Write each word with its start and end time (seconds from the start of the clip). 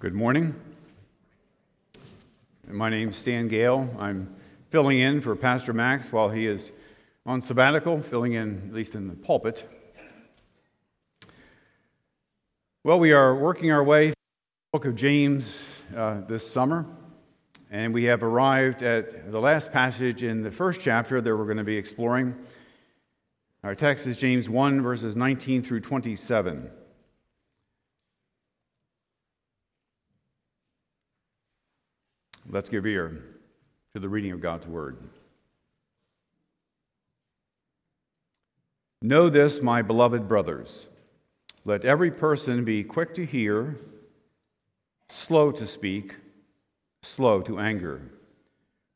Good 0.00 0.14
morning. 0.14 0.54
My 2.66 2.88
name's 2.88 3.18
Stan 3.18 3.48
Gale. 3.48 3.86
I'm 3.98 4.34
filling 4.70 4.98
in 4.98 5.20
for 5.20 5.36
Pastor 5.36 5.74
Max 5.74 6.10
while 6.10 6.30
he 6.30 6.46
is 6.46 6.72
on 7.26 7.42
sabbatical, 7.42 8.00
filling 8.00 8.32
in 8.32 8.62
at 8.68 8.72
least 8.72 8.94
in 8.94 9.08
the 9.08 9.14
pulpit. 9.14 9.70
Well, 12.82 12.98
we 12.98 13.12
are 13.12 13.34
working 13.34 13.72
our 13.72 13.84
way 13.84 14.06
through 14.06 14.14
the 14.14 14.78
book 14.78 14.86
of 14.86 14.94
James 14.94 15.54
uh, 15.94 16.22
this 16.22 16.50
summer, 16.50 16.86
and 17.70 17.92
we 17.92 18.04
have 18.04 18.22
arrived 18.22 18.82
at 18.82 19.30
the 19.30 19.38
last 19.38 19.70
passage 19.70 20.22
in 20.22 20.42
the 20.42 20.50
first 20.50 20.80
chapter 20.80 21.20
that 21.20 21.36
we're 21.36 21.44
going 21.44 21.58
to 21.58 21.62
be 21.62 21.76
exploring. 21.76 22.34
Our 23.62 23.74
text 23.74 24.06
is 24.06 24.16
James 24.16 24.48
1, 24.48 24.80
verses 24.80 25.14
19 25.14 25.62
through 25.62 25.80
27. 25.80 26.70
Let's 32.52 32.68
give 32.68 32.84
ear 32.84 33.22
to 33.92 34.00
the 34.00 34.08
reading 34.08 34.32
of 34.32 34.40
God's 34.40 34.66
word. 34.66 34.96
Know 39.00 39.30
this, 39.30 39.62
my 39.62 39.82
beloved 39.82 40.26
brothers. 40.26 40.88
Let 41.64 41.84
every 41.84 42.10
person 42.10 42.64
be 42.64 42.82
quick 42.82 43.14
to 43.14 43.24
hear, 43.24 43.78
slow 45.08 45.52
to 45.52 45.64
speak, 45.64 46.16
slow 47.02 47.40
to 47.42 47.60
anger. 47.60 48.00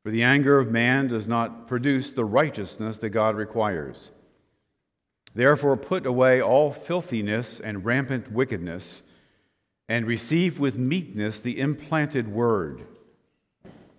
For 0.02 0.10
the 0.10 0.24
anger 0.24 0.58
of 0.58 0.72
man 0.72 1.06
does 1.06 1.28
not 1.28 1.68
produce 1.68 2.10
the 2.10 2.24
righteousness 2.24 2.98
that 2.98 3.10
God 3.10 3.36
requires. 3.36 4.10
Therefore, 5.32 5.76
put 5.76 6.06
away 6.06 6.42
all 6.42 6.72
filthiness 6.72 7.60
and 7.60 7.84
rampant 7.84 8.32
wickedness, 8.32 9.02
and 9.88 10.06
receive 10.06 10.58
with 10.58 10.76
meekness 10.76 11.38
the 11.38 11.60
implanted 11.60 12.26
word 12.26 12.84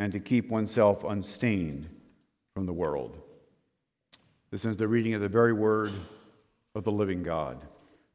and 0.00 0.14
to 0.14 0.18
keep 0.18 0.48
oneself 0.48 1.04
unstained 1.04 1.86
from 2.54 2.64
the 2.64 2.72
world. 2.72 3.20
This 4.50 4.64
is 4.64 4.78
the 4.78 4.88
reading 4.88 5.12
of 5.12 5.20
the 5.20 5.28
very 5.28 5.52
word 5.52 5.92
of 6.74 6.84
the 6.84 6.90
living 6.90 7.22
God. 7.22 7.62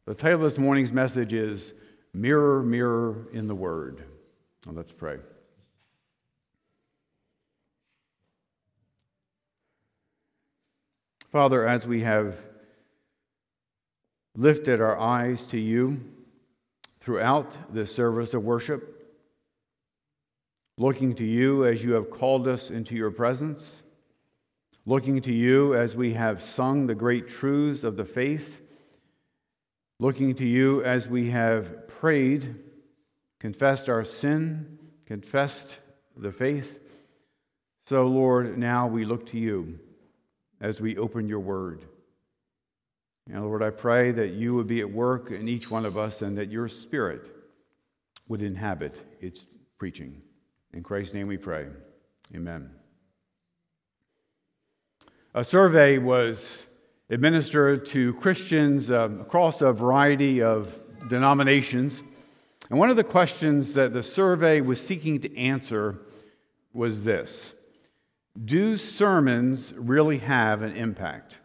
The 0.08 0.16
title 0.16 0.44
of 0.44 0.52
this 0.52 0.58
morning's 0.58 0.92
message 0.92 1.32
is 1.32 1.74
Mirror, 2.12 2.64
Mirror 2.64 3.28
in 3.34 3.46
the 3.46 3.54
Word. 3.54 4.04
Let's 4.66 4.92
pray. 4.92 5.18
Father, 11.32 11.68
as 11.68 11.86
we 11.86 12.02
have 12.02 12.36
lifted 14.36 14.82
our 14.82 14.98
eyes 14.98 15.46
to 15.48 15.60
you 15.60 16.02
throughout 17.00 17.56
this 17.72 17.94
service 17.94 18.34
of 18.34 18.44
worship, 18.44 18.95
looking 20.78 21.16
to 21.16 21.24
you 21.24 21.66
as 21.66 21.84
you 21.84 21.94
have 21.94 22.10
called 22.10 22.48
us 22.48 22.70
into 22.70 22.96
your 22.96 23.12
presence, 23.12 23.82
looking 24.86 25.22
to 25.22 25.34
you 25.34 25.74
as 25.74 25.96
we 25.96 26.14
have 26.14 26.42
sung 26.42 26.86
the 26.86 26.96
great 26.96 27.30
truths 27.30 27.84
of 27.84 27.96
the 27.96 28.06
faith, 28.06 28.62
looking 30.00 30.36
to 30.36 30.46
you 30.46 30.84
as 30.84 31.08
we 31.08 31.30
have 31.30 31.88
prayed, 31.88 32.56
confessed 33.40 33.88
our 33.88 34.04
sin, 34.04 34.78
confessed 35.06 35.78
the 36.18 36.32
faith. 36.32 36.80
So, 37.88 38.08
Lord, 38.08 38.58
now 38.58 38.88
we 38.88 39.06
look 39.06 39.28
to 39.28 39.38
you 39.38 39.80
as 40.60 40.82
we 40.82 40.98
open 40.98 41.30
your 41.30 41.40
word. 41.40 41.86
And 43.32 43.44
Lord, 43.44 43.64
I 43.64 43.70
pray 43.70 44.12
that 44.12 44.34
you 44.34 44.54
would 44.56 44.68
be 44.68 44.82
at 44.82 44.92
work 44.92 45.32
in 45.32 45.48
each 45.48 45.72
one 45.72 45.86
of 45.86 45.98
us 45.98 46.22
and 46.22 46.38
that 46.38 46.52
your 46.52 46.68
spirit 46.68 47.32
would 48.28 48.42
inhabit 48.42 49.00
its 49.22 49.46
preaching. 49.78 50.22
In 50.76 50.84
Christ's 50.84 51.14
name 51.14 51.28
we 51.28 51.38
pray. 51.38 51.68
Amen. 52.36 52.70
A 55.34 55.42
survey 55.42 56.00
was 56.00 56.66
administered 57.10 57.86
to 57.88 58.14
Christians 58.16 58.92
um, 58.92 59.22
across 59.22 59.62
a 59.62 59.72
variety 59.72 60.42
of 60.42 60.78
denominations. 61.08 62.04
And 62.70 62.78
one 62.78 62.90
of 62.90 62.98
the 62.98 63.06
questions 63.06 63.74
that 63.76 63.94
the 63.94 64.04
survey 64.04 64.60
was 64.60 64.86
seeking 64.86 65.22
to 65.22 65.38
answer 65.38 66.02
was 66.74 67.04
this 67.04 67.54
Do 68.44 68.76
sermons 68.76 69.74
really 69.78 70.18
have 70.18 70.62
an 70.62 70.76
impact? 70.76 71.38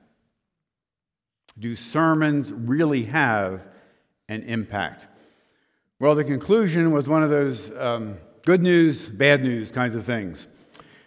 Do 1.57 1.77
sermons 1.77 2.51
really 2.51 3.05
have 3.05 3.63
an 4.29 4.43
impact? 4.43 5.07
Well, 6.01 6.17
the 6.17 6.25
conclusion 6.25 6.91
was 6.91 7.09
one 7.09 7.23
of 7.23 7.31
those 7.31 7.71
um, 7.77 8.17
good 8.45 8.63
news, 8.63 9.09
bad 9.09 9.43
news 9.43 9.71
kinds 9.71 9.95
of 9.95 10.05
things. 10.05 10.49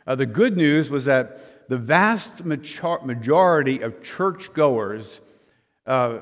Uh, 0.06 0.16
the 0.16 0.26
good 0.26 0.58
news 0.58 0.90
was 0.90 1.06
that 1.06 1.70
the 1.70 1.78
vast 1.78 2.44
majority 2.44 3.82
of 3.82 4.04
churchgoers 4.04 5.22
uh, 5.88 6.20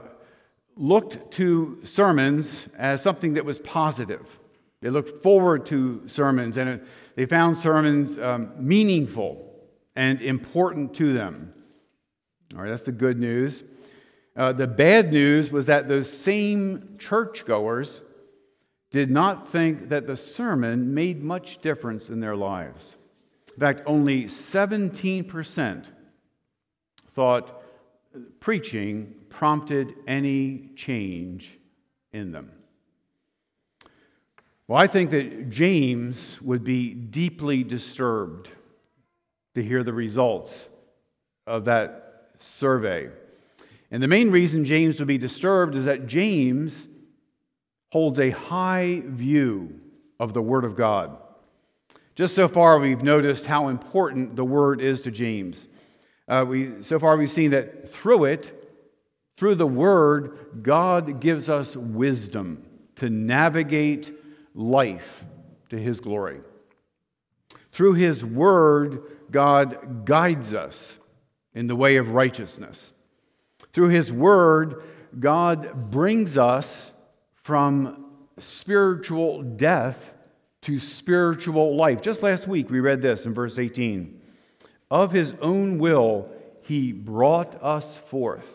looked 0.76 1.32
to 1.32 1.80
sermons 1.84 2.68
as 2.78 3.02
something 3.02 3.34
that 3.34 3.44
was 3.44 3.60
positive. 3.60 4.40
They 4.82 4.90
looked 4.90 5.22
forward 5.22 5.66
to 5.68 6.04
sermons 6.08 6.58
and 6.58 6.70
it, 6.70 6.84
they 7.16 7.26
found 7.26 7.58
sermons 7.58 8.18
um, 8.18 8.52
meaningful 8.58 9.48
and 9.96 10.22
important 10.22 10.94
to 10.96 11.14
them. 11.14 11.54
All 12.56 12.62
right, 12.62 12.70
that's 12.70 12.84
the 12.84 12.92
good 12.92 13.20
news. 13.20 13.64
Uh, 14.36 14.54
the 14.54 14.68
bad 14.68 15.12
news 15.12 15.52
was 15.52 15.66
that 15.66 15.88
those 15.88 16.12
same 16.12 16.96
churchgoers 16.98 18.02
did 18.91 19.09
not 19.09 19.47
think 19.47 19.90
that 19.90 20.06
the 20.06 20.18
sermon 20.18 20.94
made 20.94 21.24
much 21.24 21.62
difference 21.62 22.09
in 22.09 22.19
their 22.19 22.35
lives. 22.35 22.96
In 23.53 23.59
fact, 23.59 23.81
only 23.85 24.25
17% 24.25 25.85
thought 27.13 27.63
preaching 28.40 29.13
prompted 29.30 29.96
any 30.07 30.69
change 30.75 31.57
in 32.12 32.31
them. 32.31 32.51
Well, 34.68 34.78
I 34.78 34.88
think 34.88 35.09
that 35.12 35.50
James 35.50 36.42
would 36.42 36.63
be 36.63 36.94
deeply 36.94 37.63
disturbed 37.63 38.50
to 39.56 39.63
hear 39.63 39.83
the 39.83 39.94
results 39.94 40.68
of 41.48 41.66
that 41.66 42.30
survey. 42.38 43.10
And 43.89 44.01
the 44.01 44.07
main 44.07 44.31
reason 44.31 44.63
James 44.63 45.00
would 45.00 45.07
be 45.07 45.18
disturbed 45.18 45.75
is 45.75 45.86
that 45.86 46.07
James 46.07 46.88
holds 47.92 48.20
a 48.20 48.32
high 48.32 49.04
view 49.06 49.80
of 50.20 50.34
the 50.34 50.42
Word 50.42 50.64
of 50.64 50.76
God. 50.76 51.18
Just 52.16 52.36
so 52.36 52.48
far, 52.48 52.80
we've 52.80 53.04
noticed 53.04 53.46
how 53.46 53.68
important 53.68 54.36
the 54.36 54.46
Word 54.46 54.82
is 54.82 55.02
to 55.02 55.12
James. 55.12 55.68
Uh, 56.28 56.46
we, 56.48 56.82
so 56.82 57.00
far, 57.00 57.18
we've 57.18 57.30
seen 57.30 57.52
that 57.52 57.92
through 57.92 58.26
it, 58.26 58.58
through 59.38 59.56
the 59.56 59.68
Word, 59.68 60.62
God 60.62 61.20
gives 61.20 61.50
us 61.50 61.76
wisdom 61.76 62.64
to 62.98 63.10
navigate 63.10 64.14
life 64.54 65.26
to 65.70 65.78
His 65.78 66.00
glory. 66.00 66.40
Through 67.72 67.94
His 67.94 68.24
Word, 68.24 69.02
God 69.32 70.06
guides 70.06 70.54
us 70.54 70.98
in 71.54 71.68
the 71.68 71.76
way 71.76 71.98
of 71.98 72.12
righteousness. 72.12 72.94
Through 73.74 73.90
His 73.90 74.12
Word, 74.12 74.84
God 75.20 75.92
brings 75.92 76.38
us 76.38 76.91
from 77.44 78.06
spiritual 78.38 79.42
death 79.42 80.14
to 80.62 80.80
spiritual 80.80 81.76
life. 81.76 82.02
Just 82.02 82.22
last 82.22 82.48
week, 82.48 82.70
we 82.70 82.80
read 82.80 83.02
this 83.02 83.26
in 83.26 83.34
verse 83.34 83.58
18. 83.58 84.20
Of 84.90 85.12
his 85.12 85.34
own 85.42 85.80
will, 85.80 86.30
he 86.62 86.92
brought 86.92 87.62
us 87.64 87.98
forth. 87.98 88.48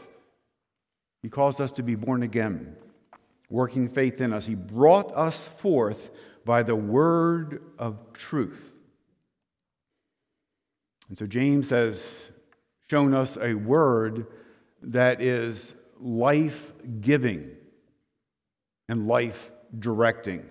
He 1.23 1.29
caused 1.29 1.61
us 1.61 1.73
to 1.73 1.83
be 1.83 1.97
born 1.97 2.23
again, 2.23 2.77
working 3.51 3.89
faith 3.89 4.21
in 4.21 4.33
us. 4.33 4.47
He 4.47 4.55
brought 4.55 5.15
us 5.17 5.49
forth 5.59 6.11
by 6.45 6.63
the 6.63 6.77
word 6.77 7.63
of 7.79 8.13
truth. 8.13 8.73
And 11.09 11.19
so 11.19 11.27
James 11.27 11.71
has 11.71 12.31
shown 12.89 13.15
us 13.15 13.37
a 13.41 13.55
word 13.55 14.27
that 14.83 15.21
is 15.21 15.75
life 15.99 16.73
giving 17.01 17.51
and 18.89 19.07
life 19.07 19.51
directing. 19.79 20.45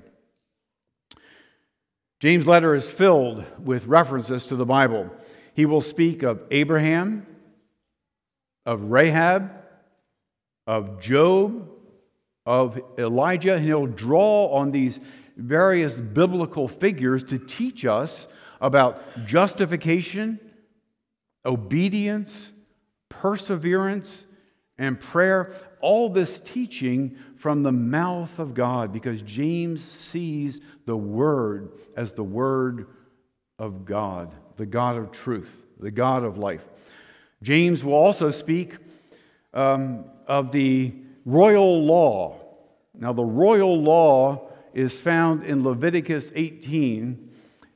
James' 2.19 2.47
letter 2.47 2.73
is 2.75 2.89
filled 2.89 3.43
with 3.59 3.85
references 3.87 4.45
to 4.47 4.55
the 4.55 4.65
Bible. 4.65 5.09
He 5.53 5.65
will 5.65 5.81
speak 5.81 6.23
of 6.23 6.41
Abraham, 6.51 7.25
of 8.65 8.81
Rahab, 8.83 9.51
of 10.65 10.99
Job, 10.99 11.69
of 12.45 12.79
Elijah, 12.97 13.55
and 13.55 13.65
he'll 13.65 13.85
draw 13.85 14.47
on 14.47 14.71
these 14.71 14.99
various 15.37 15.95
biblical 15.95 16.67
figures 16.67 17.23
to 17.25 17.37
teach 17.37 17.85
us 17.85 18.27
about 18.61 19.01
justification, 19.25 20.39
obedience, 21.45 22.51
perseverance, 23.09 24.23
and 24.77 24.99
prayer. 24.99 25.53
All 25.81 26.09
this 26.09 26.39
teaching 26.39 27.17
from 27.37 27.63
the 27.63 27.71
mouth 27.71 28.39
of 28.39 28.53
God 28.53 28.91
because 28.91 29.21
James 29.21 29.83
sees 29.83 30.61
the 30.85 30.97
Word 30.97 31.71
as 31.95 32.13
the 32.13 32.23
Word 32.23 32.87
of 33.59 33.85
God, 33.85 34.33
the 34.57 34.65
God 34.65 34.97
of 34.97 35.11
truth, 35.11 35.65
the 35.79 35.91
God 35.91 36.23
of 36.23 36.37
life. 36.37 36.63
James 37.41 37.83
will 37.83 37.93
also 37.93 38.31
speak 38.31 38.77
um, 39.53 40.05
of 40.27 40.51
the 40.51 40.93
royal 41.25 41.83
law. 41.83 42.39
Now, 42.93 43.13
the 43.13 43.23
royal 43.23 43.79
law 43.79 44.49
is 44.73 44.99
found 44.99 45.43
in 45.43 45.63
Leviticus 45.63 46.31
18, 46.33 47.29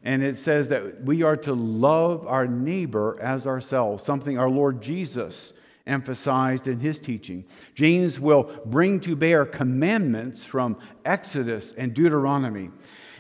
and 0.04 0.24
it 0.24 0.38
says 0.38 0.70
that 0.70 1.04
we 1.04 1.24
are 1.24 1.38
to 1.38 1.54
love 1.54 2.26
our 2.26 2.48
neighbor 2.48 3.18
as 3.22 3.46
ourselves, 3.46 4.04
something 4.04 4.38
our 4.38 4.50
Lord 4.50 4.82
Jesus 4.82 5.54
emphasized 5.90 6.68
in 6.68 6.80
his 6.80 7.00
teaching. 7.00 7.44
James 7.76 8.20
will 8.20 8.44
bring 8.66 9.00
to 9.02 9.16
bear 9.16 9.46
commandments 9.46 10.46
from 10.46 10.78
Exodus 11.04 11.74
and 11.78 11.94
Deuteronomy. 11.94 12.70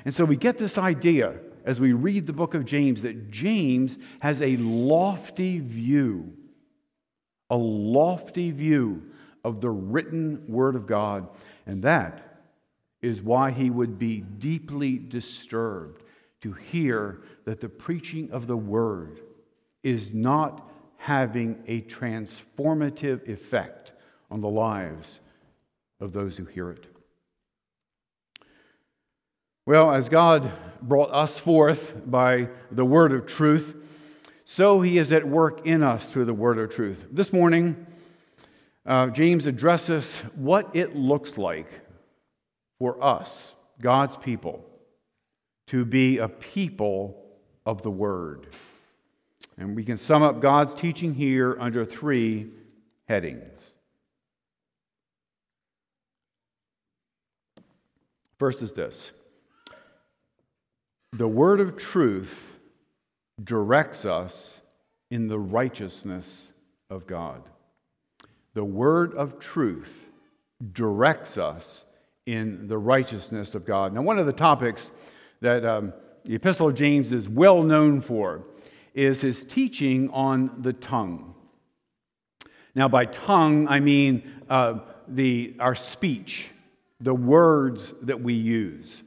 And 0.05 0.13
so 0.13 0.23
we 0.23 0.37
get 0.37 0.57
this 0.57 0.77
idea 0.77 1.35
as 1.65 1.79
we 1.79 1.93
read 1.93 2.25
the 2.25 2.33
book 2.33 2.53
of 2.53 2.65
James 2.65 3.01
that 3.01 3.31
James 3.31 3.99
has 4.19 4.41
a 4.41 4.55
lofty 4.57 5.59
view, 5.59 6.33
a 7.49 7.57
lofty 7.57 8.51
view 8.51 9.03
of 9.43 9.61
the 9.61 9.69
written 9.69 10.43
word 10.47 10.75
of 10.75 10.87
God. 10.87 11.27
And 11.65 11.83
that 11.83 12.41
is 13.01 13.21
why 13.21 13.51
he 13.51 13.69
would 13.69 13.99
be 13.99 14.21
deeply 14.21 14.97
disturbed 14.97 16.03
to 16.41 16.53
hear 16.53 17.21
that 17.45 17.59
the 17.59 17.69
preaching 17.69 18.31
of 18.31 18.47
the 18.47 18.57
word 18.57 19.19
is 19.83 20.13
not 20.13 20.68
having 20.99 21.63
a 21.65 21.81
transformative 21.83 23.27
effect 23.29 23.93
on 24.29 24.41
the 24.41 24.49
lives 24.49 25.21
of 26.01 26.11
those 26.11 26.35
who 26.35 26.43
hear 26.43 26.69
it. 26.69 26.85
Well, 29.65 29.93
as 29.93 30.09
God 30.09 30.51
brought 30.81 31.11
us 31.13 31.39
forth 31.39 31.95
by 32.05 32.49
the 32.69 32.83
word 32.83 33.13
of 33.13 33.25
truth, 33.25 33.77
so 34.43 34.81
he 34.81 34.97
is 34.97 35.13
at 35.13 35.25
work 35.25 35.65
in 35.65 35.83
us 35.83 36.11
through 36.11 36.25
the 36.25 36.33
word 36.33 36.59
of 36.59 36.69
truth. 36.69 37.07
This 37.09 37.31
morning, 37.31 37.87
uh, 38.85 39.07
James 39.07 39.45
addresses 39.45 40.15
what 40.35 40.75
it 40.75 40.97
looks 40.97 41.37
like 41.37 41.79
for 42.77 43.01
us, 43.01 43.53
God's 43.79 44.17
people, 44.17 44.65
to 45.67 45.85
be 45.85 46.17
a 46.17 46.27
people 46.27 47.23
of 47.65 47.83
the 47.83 47.91
word. 47.91 48.47
And 49.59 49.75
we 49.75 49.83
can 49.83 49.97
sum 49.97 50.23
up 50.23 50.39
God's 50.39 50.73
teaching 50.73 51.13
here 51.13 51.57
under 51.59 51.85
three 51.85 52.47
headings. 53.09 53.71
First 58.39 58.61
is 58.61 58.71
this 58.71 59.11
the 61.11 61.27
word 61.27 61.59
of 61.59 61.75
truth 61.75 62.57
directs 63.43 64.05
us 64.05 64.57
in 65.11 65.27
the 65.27 65.39
righteousness 65.39 66.53
of 66.89 67.05
God. 67.05 67.43
The 68.53 68.63
word 68.63 69.13
of 69.15 69.39
truth 69.39 70.07
directs 70.71 71.37
us 71.37 71.83
in 72.25 72.67
the 72.67 72.77
righteousness 72.77 73.55
of 73.55 73.65
God. 73.65 73.93
Now, 73.93 74.03
one 74.03 74.19
of 74.19 74.25
the 74.25 74.33
topics 74.33 74.91
that 75.41 75.65
um, 75.65 75.93
the 76.23 76.35
Epistle 76.35 76.69
of 76.69 76.75
James 76.75 77.11
is 77.11 77.27
well 77.27 77.63
known 77.63 78.01
for 78.01 78.43
is 78.99 79.21
his 79.21 79.45
teaching 79.45 80.09
on 80.09 80.51
the 80.61 80.73
tongue. 80.73 81.33
Now, 82.75 82.89
by 82.89 83.05
tongue, 83.05 83.67
I 83.67 83.79
mean 83.79 84.29
uh, 84.49 84.79
the, 85.07 85.55
our 85.59 85.75
speech, 85.75 86.49
the 86.99 87.13
words 87.13 87.93
that 88.01 88.21
we 88.21 88.33
use. 88.33 89.01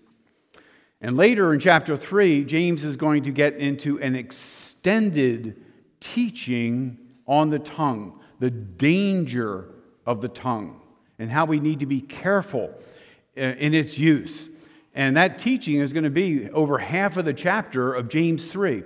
And 1.03 1.17
later 1.17 1.53
in 1.53 1.61
chapter 1.61 1.97
3, 1.97 2.45
James 2.45 2.85
is 2.85 2.97
going 2.97 3.25
to 3.25 3.31
get 3.31 3.57
into 3.57 4.01
an 4.01 4.15
extended 4.15 5.63
teaching 6.01 6.97
on 7.27 7.51
the 7.51 7.59
tongue, 7.59 8.19
the 8.39 8.51
danger 8.51 9.69
of 10.07 10.23
the 10.23 10.29
tongue, 10.29 10.81
and 11.19 11.31
how 11.31 11.45
we 11.45 11.61
need 11.61 11.81
to 11.81 11.87
be 11.87 12.01
careful 12.01 12.73
uh, 13.37 13.41
in 13.41 13.75
its 13.75 13.99
use. 13.99 14.49
And 14.95 15.17
that 15.17 15.39
teaching 15.39 15.81
is 15.81 15.93
going 15.93 16.05
to 16.05 16.11
be 16.11 16.51
over 16.51 16.79
half 16.79 17.17
of 17.17 17.25
the 17.25 17.35
chapter 17.35 17.95
of 17.95 18.09
James 18.09 18.47
3. 18.47 18.83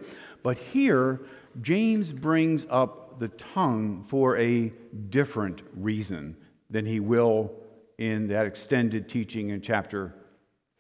But 0.47 0.59
here, 0.59 1.23
James 1.61 2.13
brings 2.13 2.69
up 2.71 3.19
the 3.19 3.27
tongue 3.31 4.05
for 4.07 4.37
a 4.37 4.73
different 5.11 5.61
reason 5.75 6.37
than 6.71 6.87
he 6.87 7.01
will 7.01 7.51
in 7.99 8.29
that 8.29 8.47
extended 8.47 9.09
teaching 9.09 9.49
in 9.49 9.61
chapter 9.61 10.15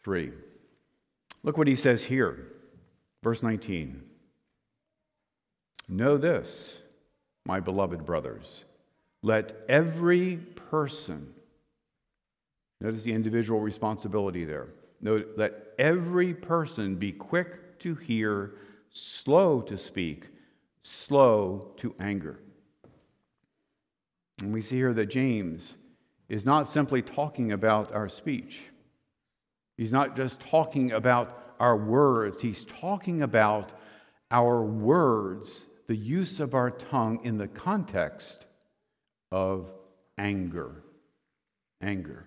3. 0.04 0.30
Look 1.42 1.58
what 1.58 1.66
he 1.66 1.74
says 1.74 2.04
here, 2.04 2.46
verse 3.24 3.42
19. 3.42 4.04
Know 5.88 6.16
this, 6.16 6.76
my 7.44 7.58
beloved 7.58 8.06
brothers. 8.06 8.62
Let 9.22 9.64
every 9.68 10.36
person, 10.70 11.34
notice 12.80 13.02
the 13.02 13.12
individual 13.12 13.58
responsibility 13.58 14.44
there. 14.44 14.68
Note, 15.00 15.32
let 15.36 15.54
every 15.76 16.34
person 16.34 16.94
be 16.94 17.10
quick 17.10 17.80
to 17.80 17.96
hear 17.96 18.52
slow 18.90 19.60
to 19.62 19.76
speak, 19.76 20.28
slow 20.82 21.72
to 21.76 21.94
anger. 22.00 22.40
And 24.40 24.52
we 24.52 24.62
see 24.62 24.76
here 24.76 24.92
that 24.94 25.06
James 25.06 25.76
is 26.28 26.44
not 26.44 26.68
simply 26.68 27.02
talking 27.02 27.52
about 27.52 27.92
our 27.92 28.08
speech. 28.08 28.62
He's 29.76 29.92
not 29.92 30.16
just 30.16 30.40
talking 30.40 30.92
about 30.92 31.54
our 31.58 31.76
words, 31.76 32.40
he's 32.42 32.64
talking 32.64 33.22
about 33.22 33.72
our 34.30 34.62
words, 34.62 35.64
the 35.86 35.96
use 35.96 36.40
of 36.40 36.54
our 36.54 36.70
tongue 36.70 37.20
in 37.24 37.38
the 37.38 37.48
context 37.48 38.46
of 39.32 39.70
anger. 40.18 40.82
Anger. 41.80 42.26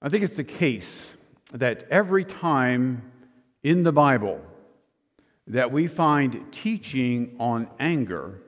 I 0.00 0.08
think 0.08 0.22
it's 0.22 0.36
the 0.36 0.44
case 0.44 1.10
that 1.52 1.86
every 1.90 2.24
time 2.24 3.10
in 3.62 3.82
the 3.82 3.92
Bible 3.92 4.40
that 5.48 5.72
we 5.72 5.86
find 5.86 6.52
teaching 6.52 7.36
on 7.40 7.68
anger, 7.80 8.42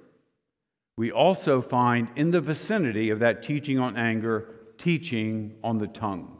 we 0.97 1.11
also 1.11 1.63
find 1.63 2.09
in 2.15 2.31
the 2.31 2.41
vicinity 2.41 3.11
of 3.11 3.21
that 3.21 3.43
teaching 3.43 3.79
on 3.79 3.97
anger, 3.97 4.49
teaching 4.77 5.57
on 5.65 5.79
the 5.79 5.87
tongue. 5.87 6.37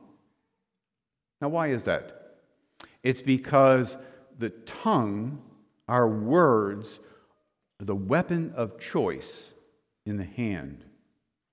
Now, 1.41 1.49
why 1.49 1.69
is 1.69 1.85
that? 1.85 2.37
It's 3.03 3.23
because 3.23 3.97
the 4.39 4.51
tongue, 4.51 5.41
our 5.89 6.07
words, 6.07 7.01
are 7.81 7.87
the 7.87 7.95
weapon 7.95 8.53
of 8.55 8.79
choice 8.79 9.55
in 10.05 10.19
the 10.19 10.25
hand 10.25 10.85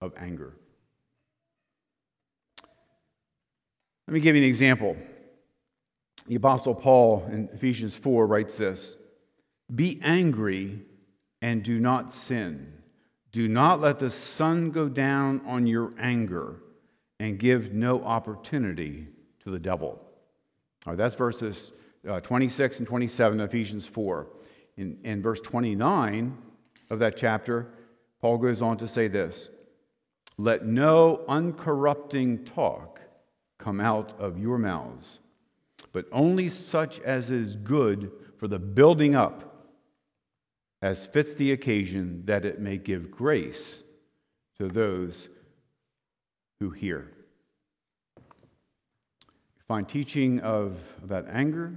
of 0.01 0.13
anger. 0.17 0.53
Let 4.07 4.13
me 4.13 4.19
give 4.19 4.35
you 4.35 4.43
an 4.43 4.47
example. 4.49 4.97
The 6.27 6.35
Apostle 6.35 6.75
Paul 6.75 7.27
in 7.31 7.49
Ephesians 7.53 7.95
4 7.95 8.27
writes 8.27 8.55
this 8.55 8.95
Be 9.73 9.99
angry 10.03 10.81
and 11.41 11.63
do 11.63 11.79
not 11.79 12.13
sin. 12.13 12.73
Do 13.31 13.47
not 13.47 13.79
let 13.79 13.99
the 13.99 14.09
sun 14.09 14.71
go 14.71 14.89
down 14.89 15.41
on 15.45 15.67
your 15.67 15.93
anger 15.99 16.61
and 17.19 17.39
give 17.39 17.73
no 17.73 18.03
opportunity 18.03 19.07
to 19.43 19.51
the 19.51 19.59
devil. 19.59 20.01
All 20.85 20.93
right, 20.93 20.97
that's 20.97 21.15
verses 21.15 21.71
uh, 22.07 22.19
26 22.19 22.79
and 22.79 22.87
27 22.87 23.39
of 23.39 23.49
Ephesians 23.49 23.85
4. 23.85 24.27
In, 24.77 24.97
in 25.03 25.21
verse 25.21 25.39
29 25.39 26.37
of 26.89 26.99
that 26.99 27.17
chapter, 27.17 27.67
Paul 28.21 28.37
goes 28.37 28.61
on 28.61 28.77
to 28.77 28.87
say 28.87 29.07
this 29.07 29.49
Let 30.37 30.65
no 30.65 31.21
uncorrupting 31.27 32.45
talk 32.53 33.01
come 33.57 33.79
out 33.79 34.13
of 34.19 34.37
your 34.37 34.57
mouths, 34.57 35.19
but 35.97 36.05
only 36.11 36.47
such 36.47 36.99
as 36.99 37.31
is 37.31 37.55
good 37.55 38.11
for 38.37 38.47
the 38.47 38.59
building 38.59 39.15
up, 39.15 39.65
as 40.83 41.07
fits 41.07 41.33
the 41.33 41.51
occasion, 41.53 42.21
that 42.25 42.45
it 42.45 42.59
may 42.59 42.77
give 42.77 43.09
grace 43.09 43.81
to 44.59 44.67
those 44.67 45.27
who 46.59 46.69
hear. 46.69 47.11
We 48.15 49.63
find 49.67 49.89
teaching 49.89 50.39
of, 50.41 50.77
about 51.03 51.25
anger, 51.31 51.73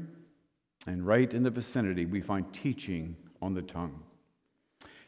and 0.86 1.06
right 1.06 1.32
in 1.32 1.42
the 1.42 1.48
vicinity, 1.48 2.04
we 2.04 2.20
find 2.20 2.44
teaching 2.52 3.16
on 3.40 3.54
the 3.54 3.62
tongue. 3.62 4.02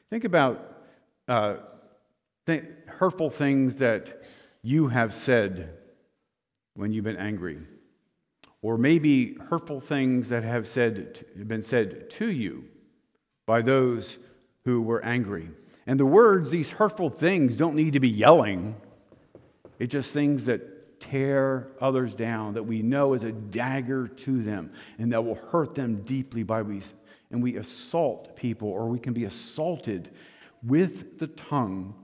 Think 0.09 0.25
about 0.25 0.87
uh, 1.29 1.57
th- 2.47 2.65
hurtful 2.87 3.29
things 3.29 3.77
that 3.77 4.23
you 4.63 4.89
have 4.89 5.13
said 5.13 5.69
when 6.77 6.95
you've 6.95 7.05
been 7.05 7.19
angry, 7.19 7.59
or 8.63 8.79
maybe 8.79 9.35
hurtful 9.51 9.81
things 9.81 10.29
that 10.29 10.45
have 10.45 10.67
said, 10.67 11.25
been 11.47 11.63
said 11.63 12.09
to 12.11 12.31
you 12.31 12.65
by 13.47 13.61
those 13.61 14.19
who 14.65 14.81
were 14.81 15.05
angry. 15.05 15.51
And 15.87 15.99
the 15.99 16.07
words, 16.07 16.51
these 16.51 16.71
hurtful 16.71 17.11
things, 17.11 17.57
don't 17.57 17.75
need 17.75 17.93
to 17.95 18.01
be 18.01 18.09
yelling. 18.09 18.77
It's 19.81 19.91
just 19.91 20.13
things 20.13 20.45
that 20.45 21.01
tear 21.01 21.67
others 21.81 22.15
down, 22.15 22.55
that 22.55 22.63
we 22.63 22.81
know 22.83 23.15
is 23.15 23.25
a 23.25 23.33
dagger 23.33 24.07
to 24.07 24.43
them, 24.43 24.73
and 24.99 25.13
that 25.13 25.25
will 25.25 25.35
hurt 25.35 25.75
them 25.75 26.03
deeply 26.05 26.45
by 26.45 26.63
we 26.63 26.81
and 27.33 27.43
we 27.43 27.57
assault 27.57 28.37
people, 28.37 28.69
or 28.69 28.87
we 28.89 28.99
can 28.99 29.15
be 29.15 29.25
assaulted 29.25 30.11
with 30.63 31.19
the 31.19 31.27
tongue 31.27 31.95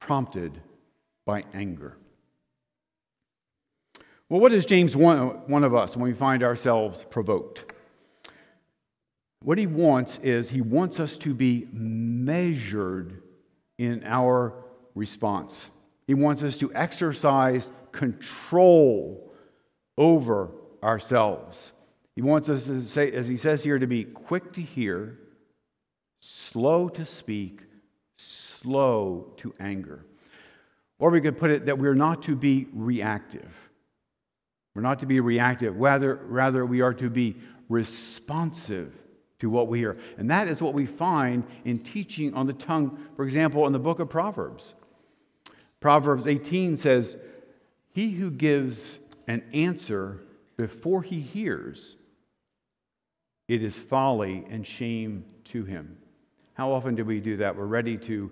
prompted 0.00 0.60
by 1.26 1.44
anger. 1.52 1.96
Well, 4.32 4.40
what 4.40 4.52
does 4.52 4.64
James 4.64 4.96
want 4.96 5.46
one 5.46 5.62
of 5.62 5.74
us 5.74 5.94
when 5.94 6.04
we 6.04 6.14
find 6.14 6.42
ourselves 6.42 7.04
provoked? 7.10 7.74
What 9.42 9.58
he 9.58 9.66
wants 9.66 10.18
is 10.22 10.48
he 10.48 10.62
wants 10.62 11.00
us 11.00 11.18
to 11.18 11.34
be 11.34 11.68
measured 11.70 13.20
in 13.76 14.02
our 14.06 14.54
response. 14.94 15.68
He 16.06 16.14
wants 16.14 16.42
us 16.42 16.56
to 16.56 16.72
exercise 16.74 17.70
control 17.92 19.34
over 19.98 20.48
ourselves. 20.82 21.72
He 22.16 22.22
wants 22.22 22.48
us 22.48 22.62
to 22.62 22.82
say, 22.84 23.12
as 23.12 23.28
he 23.28 23.36
says 23.36 23.62
here, 23.62 23.78
to 23.78 23.86
be 23.86 24.04
quick 24.04 24.54
to 24.54 24.62
hear, 24.62 25.18
slow 26.22 26.88
to 26.88 27.04
speak, 27.04 27.60
slow 28.16 29.34
to 29.36 29.52
anger. 29.60 30.06
Or 30.98 31.10
we 31.10 31.20
could 31.20 31.36
put 31.36 31.50
it 31.50 31.66
that 31.66 31.78
we're 31.78 31.92
not 31.92 32.22
to 32.22 32.34
be 32.34 32.68
reactive. 32.72 33.52
We're 34.74 34.82
not 34.82 35.00
to 35.00 35.06
be 35.06 35.20
reactive, 35.20 35.76
rather, 35.78 36.16
rather 36.26 36.64
we 36.64 36.80
are 36.80 36.94
to 36.94 37.10
be 37.10 37.36
responsive 37.68 38.94
to 39.40 39.50
what 39.50 39.68
we 39.68 39.78
hear. 39.78 39.96
And 40.18 40.30
that 40.30 40.48
is 40.48 40.62
what 40.62 40.72
we 40.72 40.86
find 40.86 41.44
in 41.64 41.78
teaching 41.80 42.32
on 42.34 42.46
the 42.46 42.52
tongue, 42.52 42.98
for 43.16 43.24
example, 43.24 43.66
in 43.66 43.72
the 43.72 43.78
book 43.78 43.98
of 43.98 44.08
Proverbs. 44.08 44.74
Proverbs 45.80 46.26
18 46.26 46.76
says, 46.76 47.16
He 47.92 48.12
who 48.12 48.30
gives 48.30 48.98
an 49.26 49.42
answer 49.52 50.20
before 50.56 51.02
he 51.02 51.20
hears, 51.20 51.96
it 53.48 53.62
is 53.62 53.76
folly 53.76 54.46
and 54.48 54.66
shame 54.66 55.24
to 55.44 55.64
him. 55.64 55.98
How 56.54 56.72
often 56.72 56.94
do 56.94 57.04
we 57.04 57.20
do 57.20 57.36
that? 57.38 57.56
We're 57.56 57.66
ready 57.66 57.96
to 57.98 58.30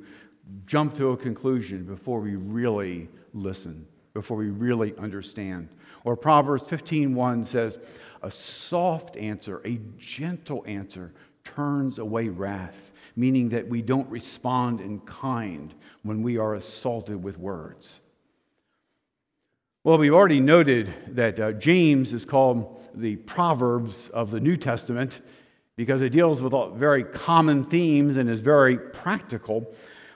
jump 0.66 0.94
to 0.96 1.10
a 1.10 1.16
conclusion 1.16 1.84
before 1.84 2.20
we 2.20 2.36
really 2.36 3.08
listen, 3.34 3.86
before 4.14 4.36
we 4.36 4.48
really 4.48 4.96
understand. 4.98 5.68
Or 6.04 6.16
Proverbs 6.16 6.64
15:1 6.64 7.44
says, 7.44 7.78
"A 8.22 8.30
soft 8.30 9.16
answer, 9.16 9.60
a 9.64 9.80
gentle 9.98 10.64
answer 10.66 11.12
turns 11.44 11.98
away 11.98 12.28
wrath," 12.28 12.92
meaning 13.16 13.50
that 13.50 13.68
we 13.68 13.82
don't 13.82 14.08
respond 14.10 14.80
in 14.80 15.00
kind 15.00 15.74
when 16.02 16.22
we 16.22 16.38
are 16.38 16.54
assaulted 16.54 17.22
with 17.22 17.38
words. 17.38 18.00
Well, 19.82 19.96
we've 19.96 20.12
already 20.12 20.40
noted 20.40 20.92
that 21.08 21.40
uh, 21.40 21.52
James 21.52 22.12
is 22.12 22.26
called 22.26 22.86
the 22.94 23.16
Proverbs 23.16 24.10
of 24.10 24.30
the 24.30 24.40
New 24.40 24.56
Testament 24.56 25.20
because 25.76 26.02
it 26.02 26.10
deals 26.10 26.42
with 26.42 26.52
very 26.74 27.02
common 27.02 27.64
themes 27.64 28.18
and 28.18 28.28
is 28.28 28.40
very 28.40 28.76
practical. 28.76 29.72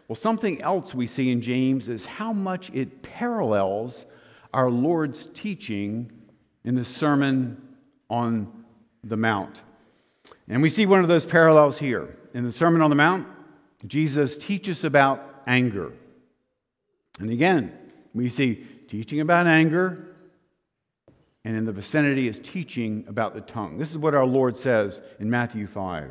Well, 0.09 0.17
something 0.17 0.61
else 0.63 0.95
we 0.95 1.07
see 1.07 1.31
in 1.31 1.41
James 1.41 1.89
is 1.89 2.05
how 2.05 2.33
much 2.33 2.71
it 2.75 3.03
parallels 3.03 4.05
our 4.53 4.71
Lord's 4.71 5.29
teaching 5.35 6.13
in 6.65 6.75
the 6.75 6.85
Sermon 6.85 7.61
on 8.11 8.65
the 9.03 9.17
Mount. 9.17 9.63
And 10.49 10.63
we 10.63 10.71
see 10.71 10.87
one 10.87 11.01
of 11.01 11.09
those 11.09 11.25
parallels 11.25 11.79
here. 11.79 12.17
In 12.35 12.45
the 12.45 12.53
Sermon 12.53 12.83
on 12.83 12.91
the 12.91 12.97
Mount, 12.97 13.27
Jesus 13.87 14.37
teaches 14.37 14.85
about 14.85 15.43
anger. 15.47 15.93
And 17.19 17.31
again, 17.31 17.73
we 18.15 18.29
see 18.29 18.67
teaching 18.89 19.21
about 19.21 19.47
anger 19.47 20.15
and 21.45 21.57
in 21.57 21.65
the 21.65 21.73
vicinity 21.73 22.27
is 22.27 22.41
teaching 22.43 23.05
about 23.07 23.35
the 23.35 23.41
tongue. 23.43 23.77
This 23.77 23.91
is 23.91 23.99
what 23.99 24.15
our 24.15 24.25
Lord 24.25 24.57
says 24.57 25.03
in 25.21 25.29
Matthew 25.29 25.67
5. 25.67 26.11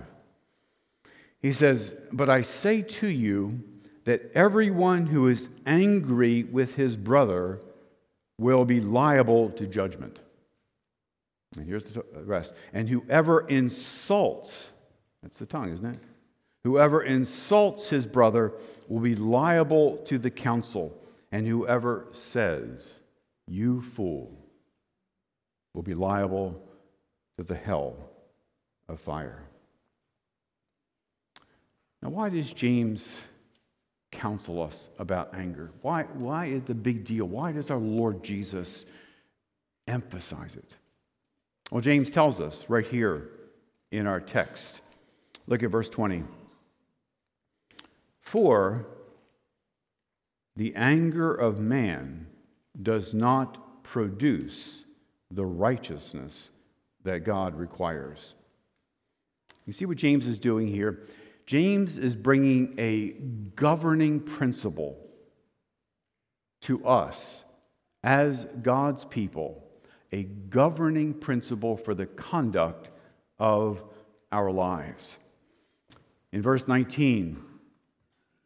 He 1.39 1.53
says, 1.53 1.95
But 2.11 2.29
I 2.29 2.43
say 2.43 2.81
to 2.81 3.07
you 3.07 3.59
that 4.05 4.31
everyone 4.33 5.05
who 5.05 5.27
is 5.27 5.47
angry 5.65 6.43
with 6.43 6.75
his 6.75 6.95
brother 6.95 7.59
will 8.37 8.65
be 8.65 8.81
liable 8.81 9.49
to 9.51 9.65
judgment. 9.67 10.19
And 11.55 11.67
here's 11.67 11.85
the 11.85 12.03
rest. 12.23 12.53
And 12.73 12.89
whoever 12.89 13.41
insults, 13.47 14.69
that's 15.21 15.39
the 15.39 15.45
tongue, 15.45 15.71
isn't 15.71 15.85
it? 15.85 15.99
Whoever 16.63 17.03
insults 17.03 17.89
his 17.89 18.05
brother 18.05 18.53
will 18.87 19.01
be 19.01 19.15
liable 19.15 19.97
to 20.05 20.17
the 20.17 20.31
council. 20.31 20.97
And 21.31 21.47
whoever 21.47 22.07
says, 22.11 22.89
You 23.47 23.81
fool, 23.81 24.31
will 25.73 25.83
be 25.83 25.93
liable 25.93 26.61
to 27.37 27.43
the 27.43 27.55
hell 27.55 27.95
of 28.87 28.99
fire. 28.99 29.43
Now, 32.01 32.09
why 32.09 32.29
does 32.29 32.51
James 32.53 33.09
counsel 34.13 34.61
us 34.61 34.89
about 34.99 35.33
anger? 35.33 35.71
Why, 35.81 36.03
why 36.03 36.45
is 36.45 36.63
the 36.63 36.73
big 36.73 37.03
deal? 37.03 37.25
Why 37.25 37.51
does 37.51 37.69
our 37.69 37.77
Lord 37.77 38.23
Jesus 38.23 38.85
emphasize 39.87 40.55
it? 40.55 40.71
Well, 41.71 41.81
James 41.81 42.11
tells 42.11 42.39
us 42.39 42.63
right 42.69 42.87
here 42.87 43.29
in 43.91 44.07
our 44.07 44.21
text. 44.21 44.81
Look 45.47 45.63
at 45.63 45.69
verse 45.69 45.89
20. 45.89 46.23
For 48.21 48.85
the 50.55 50.73
anger 50.75 51.33
of 51.33 51.59
man 51.59 52.27
does 52.81 53.13
not 53.13 53.83
produce 53.83 54.81
the 55.31 55.45
righteousness 55.45 56.49
that 57.03 57.25
God 57.25 57.55
requires. 57.55 58.35
You 59.65 59.73
see 59.73 59.85
what 59.85 59.97
James 59.97 60.27
is 60.27 60.37
doing 60.37 60.67
here? 60.67 61.03
James 61.45 61.97
is 61.97 62.15
bringing 62.15 62.73
a 62.77 63.09
governing 63.55 64.19
principle 64.19 64.97
to 66.61 66.85
us 66.85 67.43
as 68.03 68.45
God's 68.61 69.05
people, 69.05 69.63
a 70.11 70.23
governing 70.23 71.13
principle 71.13 71.77
for 71.77 71.93
the 71.93 72.05
conduct 72.05 72.89
of 73.39 73.83
our 74.31 74.51
lives. 74.51 75.17
In 76.31 76.41
verse 76.41 76.67
19, 76.67 77.43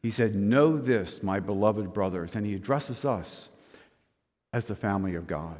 he 0.01 0.11
said, 0.11 0.35
Know 0.35 0.77
this, 0.77 1.21
my 1.21 1.39
beloved 1.39 1.93
brothers, 1.93 2.35
and 2.35 2.45
he 2.45 2.53
addresses 2.53 3.05
us 3.05 3.49
as 4.53 4.65
the 4.65 4.75
family 4.75 5.15
of 5.15 5.27
God. 5.27 5.59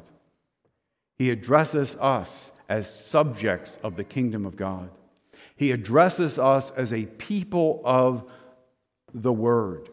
He 1.16 1.30
addresses 1.30 1.96
us 1.96 2.52
as 2.68 2.92
subjects 2.92 3.78
of 3.82 3.96
the 3.96 4.04
kingdom 4.04 4.46
of 4.46 4.56
God. 4.56 4.90
He 5.58 5.72
addresses 5.72 6.38
us 6.38 6.70
as 6.76 6.92
a 6.92 7.04
people 7.04 7.82
of 7.84 8.24
the 9.12 9.32
Word. 9.32 9.90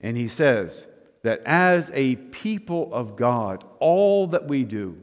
And 0.00 0.16
he 0.16 0.28
says 0.28 0.86
that 1.22 1.42
as 1.44 1.90
a 1.92 2.16
people 2.16 2.94
of 2.94 3.16
God, 3.16 3.64
all 3.80 4.28
that 4.28 4.46
we 4.46 4.62
do, 4.62 4.96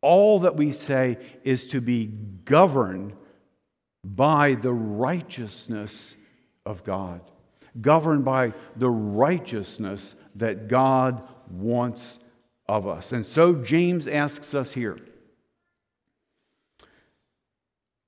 all 0.00 0.40
that 0.40 0.56
we 0.56 0.72
say 0.72 1.18
is 1.44 1.66
to 1.68 1.82
be 1.82 2.06
governed 2.06 3.12
by 4.02 4.54
the 4.54 4.72
righteousness 4.72 6.14
of 6.64 6.82
God, 6.82 7.20
governed 7.80 8.24
by 8.24 8.54
the 8.76 8.90
righteousness 8.90 10.14
that 10.36 10.68
God 10.68 11.22
wants 11.50 12.18
of 12.66 12.86
us. 12.88 13.12
And 13.12 13.26
so 13.26 13.54
James 13.54 14.08
asks 14.08 14.54
us 14.54 14.72
here 14.72 14.98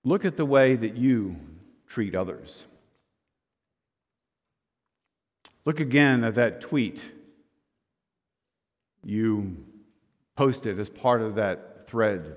look 0.09 0.25
at 0.25 0.37
the 0.38 0.47
way 0.47 0.75
that 0.75 0.97
you 0.97 1.37
treat 1.87 2.15
others. 2.15 2.65
Look 5.67 5.81
again 5.81 6.25
at 6.25 6.37
that 6.37 6.62
tweet 6.62 7.03
you 9.05 9.57
posted 10.35 10.81
as 10.81 10.88
part 10.88 11.21
of 11.21 11.35
that 11.35 11.88
thread. 11.88 12.37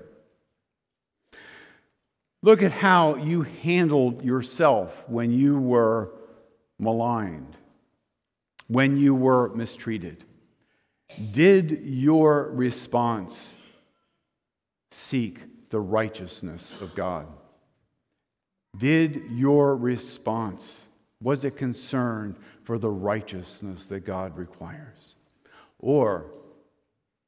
Look 2.42 2.62
at 2.62 2.72
how 2.72 3.16
you 3.16 3.42
handled 3.42 4.22
yourself 4.24 5.04
when 5.06 5.32
you 5.32 5.58
were 5.58 6.12
maligned, 6.78 7.56
when 8.68 8.96
you 8.96 9.14
were 9.14 9.48
mistreated. 9.54 10.24
Did 11.30 11.82
your 11.84 12.50
response 12.50 13.54
seek 14.90 15.70
the 15.70 15.80
righteousness 15.80 16.80
of 16.82 16.94
God? 16.94 17.26
Did 18.78 19.24
your 19.30 19.76
response, 19.76 20.82
was 21.20 21.44
it 21.44 21.56
concerned 21.56 22.36
for 22.64 22.78
the 22.78 22.90
righteousness 22.90 23.86
that 23.86 24.00
God 24.00 24.36
requires? 24.36 25.14
Or 25.78 26.26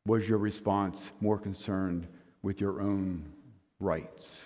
was 0.06 0.28
your 0.28 0.38
response 0.38 1.10
more 1.20 1.38
concerned 1.38 2.06
with 2.42 2.60
your 2.60 2.80
own 2.80 3.24
rights 3.80 4.44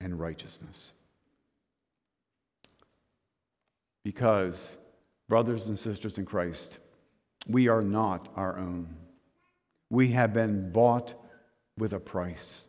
and 0.00 0.18
righteousness? 0.18 0.92
Because, 4.04 4.76
brothers 5.28 5.68
and 5.68 5.78
sisters 5.78 6.18
in 6.18 6.24
Christ, 6.24 6.78
we 7.46 7.68
are 7.68 7.82
not 7.82 8.28
our 8.36 8.58
own. 8.58 8.96
We 9.90 10.08
have 10.08 10.32
been 10.32 10.72
bought 10.72 11.14
with 11.78 11.92
a 11.92 12.00
price. 12.00 12.64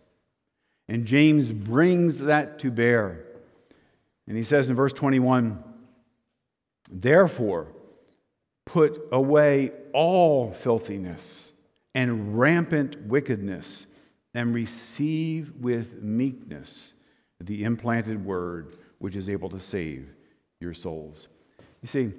And 0.94 1.08
James 1.08 1.52
brings 1.52 2.20
that 2.20 2.60
to 2.60 2.70
bear. 2.70 3.26
And 4.28 4.38
he 4.38 4.44
says 4.44 4.70
in 4.70 4.76
verse 4.76 4.94
21 4.94 5.62
Therefore, 6.92 7.70
put 8.68 9.02
away 9.12 9.72
all 9.92 10.54
filthiness 10.54 11.52
and 11.96 12.38
rampant 12.38 13.08
wickedness, 13.08 13.88
and 14.36 14.54
receive 14.54 15.54
with 15.60 16.04
meekness 16.04 16.94
the 17.40 17.64
implanted 17.64 18.24
word 18.24 18.78
which 19.00 19.16
is 19.16 19.30
able 19.30 19.50
to 19.50 19.60
save 19.60 20.08
your 20.60 20.76
souls. 20.76 21.28
You 21.82 21.88
see, 21.88 22.14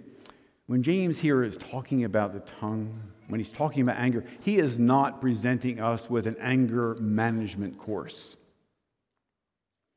when 0.66 0.83
James 0.83 1.21
here 1.21 1.45
is 1.45 1.57
talking 1.59 2.02
about 2.02 2.33
the 2.33 2.40
tongue, 2.59 3.00
when 3.28 3.38
he's 3.38 3.52
talking 3.52 3.83
about 3.83 3.99
anger, 3.99 4.25
he 4.40 4.59
is 4.59 4.81
not 4.81 5.21
presenting 5.21 5.78
us 5.78 6.11
with 6.11 6.26
an 6.26 6.37
anger 6.40 6.97
management 6.97 7.78
course. 7.78 8.37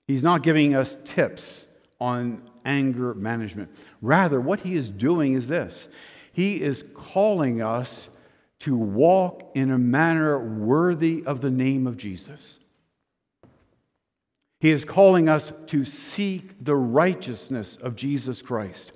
He's 0.07 0.23
not 0.23 0.41
giving 0.41 0.73
us 0.73 0.97
tips 1.03 1.67
on 1.99 2.41
anger 2.63 3.13
management. 3.13 3.69
Rather, 4.01 4.39
what 4.39 4.61
he 4.61 4.75
is 4.75 4.89
doing 4.89 5.33
is 5.33 5.47
this 5.47 5.89
he 6.31 6.61
is 6.61 6.83
calling 6.93 7.61
us 7.61 8.09
to 8.59 8.75
walk 8.75 9.51
in 9.55 9.71
a 9.71 9.77
manner 9.77 10.39
worthy 10.39 11.23
of 11.25 11.41
the 11.41 11.51
name 11.51 11.87
of 11.87 11.97
Jesus. 11.97 12.59
He 14.59 14.71
is 14.71 14.85
calling 14.85 15.29
us 15.29 15.53
to 15.67 15.85
seek 15.85 16.63
the 16.63 16.75
righteousness 16.75 17.77
of 17.77 17.95
Jesus 17.95 18.41
Christ. 18.41 18.91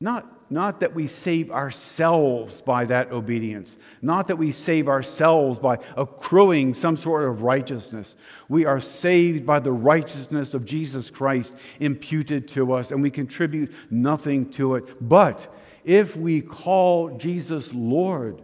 Not, 0.00 0.26
not 0.50 0.80
that 0.80 0.94
we 0.94 1.06
save 1.06 1.50
ourselves 1.50 2.60
by 2.60 2.84
that 2.86 3.12
obedience, 3.12 3.78
not 4.00 4.28
that 4.28 4.36
we 4.36 4.52
save 4.52 4.88
ourselves 4.88 5.58
by 5.58 5.78
accruing 5.96 6.74
some 6.74 6.96
sort 6.96 7.24
of 7.24 7.42
righteousness. 7.42 8.14
We 8.48 8.64
are 8.64 8.80
saved 8.80 9.44
by 9.44 9.60
the 9.60 9.72
righteousness 9.72 10.54
of 10.54 10.64
Jesus 10.64 11.10
Christ 11.10 11.54
imputed 11.80 12.48
to 12.48 12.72
us, 12.72 12.90
and 12.90 13.02
we 13.02 13.10
contribute 13.10 13.72
nothing 13.90 14.50
to 14.52 14.76
it. 14.76 15.06
But 15.06 15.52
if 15.84 16.16
we 16.16 16.40
call 16.40 17.16
Jesus 17.18 17.72
Lord, 17.72 18.42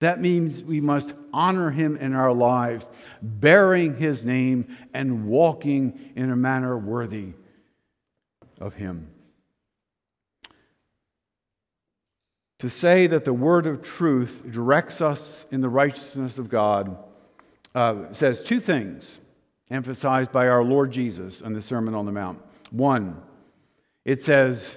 that 0.00 0.20
means 0.20 0.62
we 0.62 0.80
must 0.80 1.12
honor 1.32 1.70
him 1.70 1.96
in 1.96 2.14
our 2.14 2.32
lives, 2.32 2.86
bearing 3.20 3.96
his 3.96 4.24
name 4.24 4.76
and 4.94 5.26
walking 5.26 6.12
in 6.14 6.30
a 6.30 6.36
manner 6.36 6.78
worthy 6.78 7.32
of 8.60 8.74
him. 8.74 9.08
To 12.60 12.68
say 12.68 13.06
that 13.06 13.24
the 13.24 13.32
word 13.32 13.66
of 13.66 13.82
truth 13.82 14.42
directs 14.50 15.00
us 15.00 15.46
in 15.50 15.60
the 15.60 15.68
righteousness 15.68 16.38
of 16.38 16.48
God 16.48 16.96
uh, 17.74 18.12
says 18.12 18.42
two 18.42 18.58
things 18.58 19.20
emphasized 19.70 20.32
by 20.32 20.48
our 20.48 20.64
Lord 20.64 20.90
Jesus 20.90 21.40
in 21.40 21.52
the 21.52 21.62
Sermon 21.62 21.94
on 21.94 22.06
the 22.06 22.12
Mount. 22.12 22.40
One, 22.70 23.22
it 24.04 24.22
says, 24.22 24.76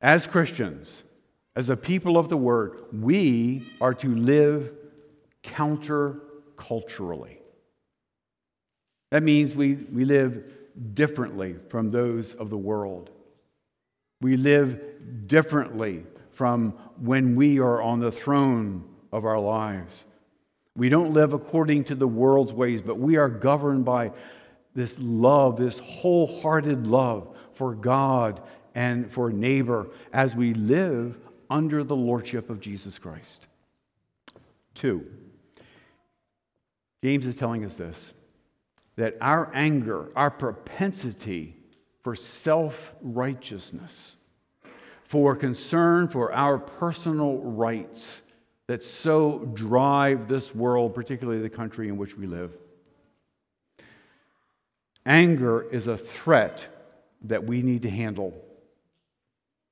as 0.00 0.26
Christians, 0.26 1.04
as 1.54 1.68
a 1.68 1.76
people 1.76 2.18
of 2.18 2.28
the 2.28 2.36
word, 2.36 2.78
we 2.92 3.66
are 3.80 3.94
to 3.94 4.14
live 4.14 4.72
counterculturally. 5.42 7.36
That 9.10 9.22
means 9.22 9.54
we, 9.54 9.74
we 9.74 10.04
live 10.04 10.50
differently 10.94 11.56
from 11.68 11.90
those 11.90 12.34
of 12.34 12.50
the 12.50 12.58
world. 12.58 13.10
We 14.20 14.36
live 14.36 15.26
differently 15.26 16.04
from 16.38 16.70
when 17.00 17.34
we 17.34 17.58
are 17.58 17.82
on 17.82 17.98
the 17.98 18.12
throne 18.12 18.84
of 19.10 19.24
our 19.24 19.40
lives. 19.40 20.04
We 20.76 20.88
don't 20.88 21.12
live 21.12 21.32
according 21.32 21.82
to 21.86 21.96
the 21.96 22.06
world's 22.06 22.52
ways, 22.52 22.80
but 22.80 22.96
we 22.96 23.16
are 23.16 23.28
governed 23.28 23.84
by 23.84 24.12
this 24.72 24.96
love, 25.00 25.56
this 25.56 25.78
wholehearted 25.78 26.86
love 26.86 27.36
for 27.54 27.74
God 27.74 28.40
and 28.76 29.10
for 29.10 29.32
neighbor 29.32 29.88
as 30.12 30.36
we 30.36 30.54
live 30.54 31.18
under 31.50 31.82
the 31.82 31.96
lordship 31.96 32.50
of 32.50 32.60
Jesus 32.60 33.00
Christ. 33.00 33.48
Two, 34.76 35.04
James 37.02 37.26
is 37.26 37.34
telling 37.34 37.64
us 37.64 37.74
this 37.74 38.12
that 38.94 39.16
our 39.20 39.50
anger, 39.54 40.12
our 40.14 40.30
propensity 40.30 41.56
for 42.04 42.14
self 42.14 42.94
righteousness, 43.02 44.14
for 45.08 45.34
concern 45.34 46.06
for 46.06 46.32
our 46.32 46.58
personal 46.58 47.38
rights 47.38 48.20
that 48.66 48.82
so 48.82 49.38
drive 49.54 50.28
this 50.28 50.54
world, 50.54 50.94
particularly 50.94 51.40
the 51.40 51.48
country 51.48 51.88
in 51.88 51.96
which 51.96 52.16
we 52.16 52.26
live. 52.26 52.52
Anger 55.06 55.62
is 55.70 55.86
a 55.86 55.96
threat 55.96 56.66
that 57.22 57.42
we 57.42 57.62
need 57.62 57.82
to 57.82 57.90
handle 57.90 58.34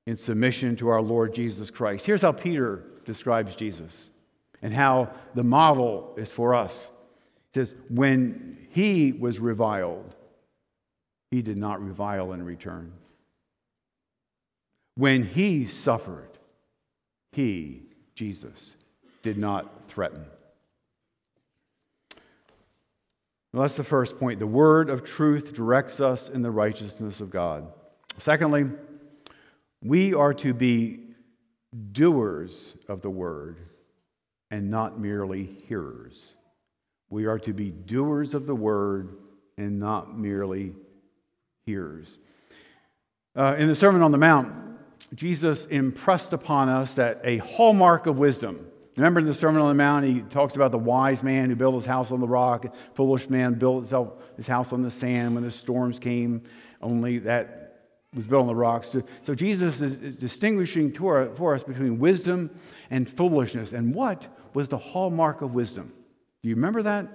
in 0.07 0.17
submission 0.17 0.75
to 0.77 0.87
our 0.87 1.01
Lord 1.01 1.35
Jesus 1.35 1.69
Christ. 1.69 2.03
Here's 2.03 2.23
how 2.23 2.31
Peter 2.31 2.83
describes 3.05 3.55
Jesus 3.55 4.09
and 4.63 4.73
how 4.73 5.11
the 5.35 5.43
model 5.43 6.15
is 6.17 6.31
for 6.31 6.55
us. 6.55 6.89
He 7.53 7.59
says, 7.59 7.75
When 7.89 8.57
he 8.71 9.11
was 9.11 9.39
reviled, 9.39 10.15
he 11.29 11.43
did 11.43 11.57
not 11.57 11.85
revile 11.85 12.33
in 12.33 12.43
return. 12.43 12.91
When 14.97 15.23
he 15.23 15.67
suffered, 15.67 16.31
he, 17.31 17.83
Jesus, 18.15 18.75
did 19.21 19.37
not 19.37 19.87
threaten. 19.87 20.25
Well, 23.53 23.61
that's 23.61 23.75
the 23.75 23.83
first 23.83 24.17
point. 24.17 24.39
The 24.39 24.47
word 24.47 24.89
of 24.89 25.03
truth 25.03 25.53
directs 25.53 26.01
us 26.01 26.29
in 26.29 26.41
the 26.41 26.49
righteousness 26.49 27.21
of 27.21 27.29
God. 27.29 27.71
Secondly, 28.17 28.65
we 29.83 30.15
are 30.15 30.33
to 30.33 30.51
be 30.55 31.01
doers 31.91 32.75
of 32.87 33.03
the 33.03 33.09
word 33.11 33.59
and 34.49 34.71
not 34.71 34.99
merely 34.99 35.43
hearers. 35.67 36.33
We 37.11 37.25
are 37.25 37.37
to 37.39 37.53
be 37.53 37.69
doers 37.69 38.33
of 38.33 38.47
the 38.47 38.55
word 38.55 39.15
and 39.59 39.79
not 39.79 40.17
merely 40.17 40.73
hearers. 41.67 42.17
Uh, 43.35 43.55
in 43.59 43.67
the 43.67 43.75
Sermon 43.75 44.01
on 44.01 44.11
the 44.11 44.17
Mount, 44.17 44.66
Jesus 45.13 45.65
impressed 45.67 46.33
upon 46.33 46.69
us 46.69 46.95
that 46.95 47.21
a 47.23 47.37
hallmark 47.37 48.07
of 48.07 48.17
wisdom. 48.17 48.67
Remember 48.97 49.19
in 49.19 49.27
the 49.27 49.33
Sermon 49.33 49.61
on 49.61 49.69
the 49.69 49.75
Mount, 49.75 50.05
he 50.05 50.21
talks 50.21 50.55
about 50.55 50.71
the 50.71 50.77
wise 50.77 51.21
man 51.21 51.49
who 51.49 51.55
built 51.55 51.75
his 51.75 51.85
house 51.85 52.11
on 52.11 52.19
the 52.19 52.27
rock, 52.27 52.65
foolish 52.95 53.29
man 53.29 53.53
built 53.53 53.81
himself, 53.83 54.13
his 54.37 54.47
house 54.47 54.73
on 54.73 54.81
the 54.81 54.89
sand 54.89 55.35
when 55.35 55.43
the 55.43 55.51
storms 55.51 55.99
came, 55.99 56.41
only 56.81 57.19
that 57.19 57.63
was 58.15 58.25
built 58.25 58.41
on 58.41 58.47
the 58.47 58.55
rocks. 58.55 58.95
So, 59.23 59.35
Jesus 59.35 59.81
is 59.81 60.15
distinguishing 60.15 60.91
for 60.93 61.53
us 61.53 61.63
between 61.63 61.99
wisdom 61.99 62.49
and 62.89 63.07
foolishness. 63.07 63.71
And 63.73 63.93
what 63.93 64.25
was 64.55 64.67
the 64.67 64.77
hallmark 64.77 65.41
of 65.41 65.53
wisdom? 65.53 65.93
Do 66.41 66.49
you 66.49 66.55
remember 66.55 66.81
that? 66.83 67.07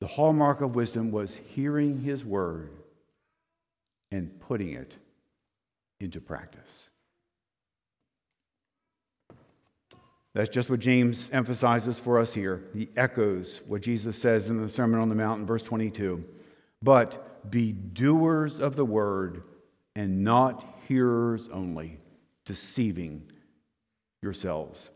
The 0.00 0.06
hallmark 0.06 0.62
of 0.62 0.74
wisdom 0.74 1.10
was 1.10 1.34
hearing 1.34 2.00
his 2.00 2.24
word 2.24 2.70
and 4.10 4.40
putting 4.40 4.72
it 4.72 4.94
into 6.04 6.20
practice. 6.20 6.88
That's 10.34 10.50
just 10.50 10.68
what 10.68 10.80
James 10.80 11.30
emphasizes 11.32 11.98
for 11.98 12.18
us 12.18 12.34
here. 12.34 12.64
He 12.74 12.88
echoes 12.96 13.60
what 13.66 13.82
Jesus 13.82 14.18
says 14.18 14.50
in 14.50 14.60
the 14.60 14.68
Sermon 14.68 15.00
on 15.00 15.08
the 15.08 15.14
Mount 15.14 15.40
in 15.40 15.46
verse 15.46 15.62
22. 15.62 16.24
But 16.82 17.50
be 17.50 17.72
doers 17.72 18.60
of 18.60 18.74
the 18.76 18.84
word 18.84 19.44
and 19.94 20.24
not 20.24 20.64
hearers 20.88 21.48
only, 21.52 22.00
deceiving 22.44 23.30
yourselves. 24.22 24.90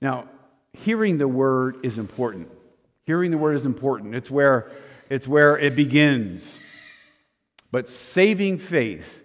Now, 0.00 0.28
hearing 0.72 1.18
the 1.18 1.28
word 1.28 1.78
is 1.82 1.98
important. 1.98 2.48
Hearing 3.04 3.32
the 3.32 3.38
word 3.38 3.56
is 3.56 3.66
important. 3.66 4.14
It's 4.14 4.30
where, 4.30 4.70
it's 5.10 5.26
where 5.26 5.58
it 5.58 5.74
begins. 5.74 6.56
But 7.72 7.88
saving 7.88 8.58
faith, 8.58 9.21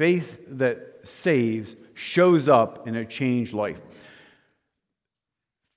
faith 0.00 0.40
that 0.48 0.98
saves, 1.04 1.76
shows 1.92 2.48
up 2.48 2.88
in 2.88 2.96
a 2.96 3.04
changed 3.04 3.52
life. 3.52 3.78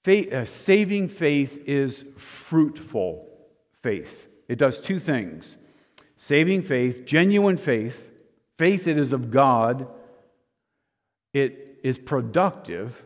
Faith, 0.05 0.31
uh, 0.31 0.45
saving 0.45 1.09
faith 1.09 1.61
is 1.65 2.05
fruitful 2.15 3.27
faith. 3.81 4.29
It 4.47 4.57
does 4.57 4.79
two 4.79 4.97
things 4.97 5.57
saving 6.15 6.61
faith, 6.61 7.03
genuine 7.05 7.57
faith, 7.57 8.11
faith 8.57 8.85
that 8.85 8.97
is 8.97 9.11
of 9.11 9.29
God, 9.29 9.87
it 11.33 11.79
is 11.83 11.97
productive, 11.97 13.03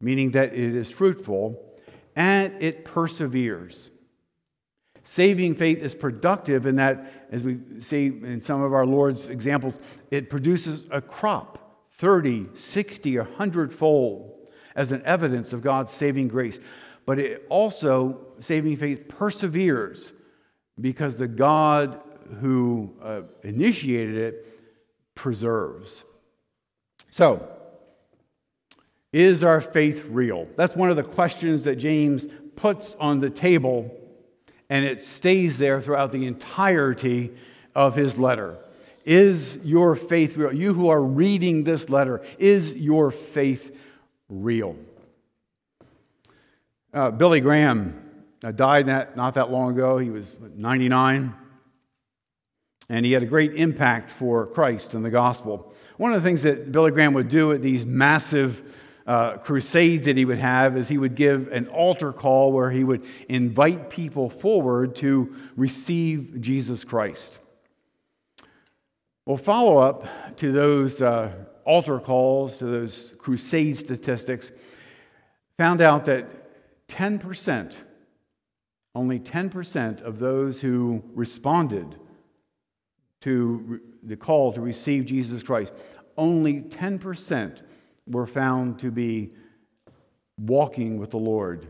meaning 0.00 0.30
that 0.30 0.52
it 0.54 0.76
is 0.76 0.92
fruitful, 0.92 1.60
and 2.14 2.54
it 2.62 2.84
perseveres. 2.84 3.90
Saving 5.02 5.54
faith 5.54 5.78
is 5.78 5.94
productive 5.94 6.66
in 6.66 6.76
that, 6.76 7.26
as 7.30 7.42
we 7.42 7.58
see 7.80 8.06
in 8.06 8.40
some 8.40 8.62
of 8.62 8.72
our 8.72 8.86
Lord's 8.86 9.28
examples, 9.28 9.78
it 10.10 10.28
produces 10.28 10.86
a 10.90 11.00
crop 11.00 11.58
30, 11.98 12.48
60, 12.54 13.18
100 13.18 13.72
fold 13.72 14.48
as 14.74 14.92
an 14.92 15.02
evidence 15.04 15.52
of 15.52 15.62
God's 15.62 15.92
saving 15.92 16.28
grace. 16.28 16.58
But 17.06 17.18
it 17.18 17.46
also, 17.48 18.20
saving 18.40 18.76
faith, 18.76 19.08
perseveres 19.08 20.12
because 20.80 21.16
the 21.16 21.28
God 21.28 22.00
who 22.40 22.94
uh, 23.02 23.22
initiated 23.42 24.16
it 24.16 24.46
preserves. 25.14 26.04
So, 27.10 27.48
is 29.12 29.42
our 29.42 29.60
faith 29.60 30.06
real? 30.08 30.46
That's 30.56 30.76
one 30.76 30.90
of 30.90 30.96
the 30.96 31.02
questions 31.02 31.64
that 31.64 31.76
James 31.76 32.26
puts 32.54 32.94
on 33.00 33.20
the 33.20 33.30
table, 33.30 33.90
and 34.70 34.84
it 34.84 35.02
stays 35.02 35.58
there 35.58 35.82
throughout 35.82 36.12
the 36.12 36.26
entirety 36.26 37.32
of 37.74 37.96
his 37.96 38.16
letter. 38.16 38.56
Is 39.04 39.58
your 39.64 39.96
faith 39.96 40.36
real? 40.36 40.52
You 40.52 40.72
who 40.72 40.88
are 40.88 41.02
reading 41.02 41.64
this 41.64 41.90
letter, 41.90 42.22
is 42.38 42.76
your 42.76 43.10
faith 43.10 43.76
real? 44.28 44.76
Uh, 46.94 47.10
Billy 47.10 47.40
Graham 47.40 48.00
uh, 48.44 48.52
died 48.52 48.86
that, 48.86 49.16
not 49.16 49.34
that 49.34 49.50
long 49.50 49.72
ago. 49.72 49.98
He 49.98 50.10
was 50.10 50.32
99. 50.56 51.34
And 52.88 53.06
he 53.06 53.12
had 53.12 53.22
a 53.22 53.26
great 53.26 53.54
impact 53.54 54.10
for 54.10 54.46
Christ 54.46 54.94
and 54.94 55.04
the 55.04 55.10
gospel. 55.10 55.72
One 55.96 56.12
of 56.12 56.22
the 56.22 56.28
things 56.28 56.42
that 56.42 56.72
Billy 56.72 56.90
Graham 56.90 57.14
would 57.14 57.28
do 57.28 57.52
at 57.52 57.62
these 57.62 57.86
massive 57.86 58.62
uh, 59.10 59.38
crusades 59.38 60.04
that 60.04 60.16
he 60.16 60.24
would 60.24 60.38
have 60.38 60.76
is 60.76 60.86
he 60.86 60.96
would 60.96 61.16
give 61.16 61.48
an 61.48 61.66
altar 61.66 62.12
call 62.12 62.52
where 62.52 62.70
he 62.70 62.84
would 62.84 63.04
invite 63.28 63.90
people 63.90 64.30
forward 64.30 64.94
to 64.94 65.34
receive 65.56 66.40
Jesus 66.40 66.84
Christ. 66.84 67.40
Well, 69.26 69.36
follow 69.36 69.78
up 69.78 70.06
to 70.36 70.52
those 70.52 71.02
uh, 71.02 71.32
altar 71.64 71.98
calls, 71.98 72.58
to 72.58 72.66
those 72.66 73.12
crusade 73.18 73.76
statistics, 73.76 74.52
found 75.58 75.80
out 75.80 76.04
that 76.04 76.86
10%, 76.86 77.74
only 78.94 79.18
10% 79.18 80.02
of 80.02 80.20
those 80.20 80.60
who 80.60 81.02
responded 81.14 81.96
to 83.22 83.80
the 84.04 84.16
call 84.16 84.52
to 84.52 84.60
receive 84.60 85.04
Jesus 85.04 85.42
Christ, 85.42 85.72
only 86.16 86.60
10% 86.60 87.62
were 88.10 88.26
found 88.26 88.78
to 88.80 88.90
be 88.90 89.30
walking 90.38 90.98
with 90.98 91.10
the 91.10 91.18
Lord. 91.18 91.68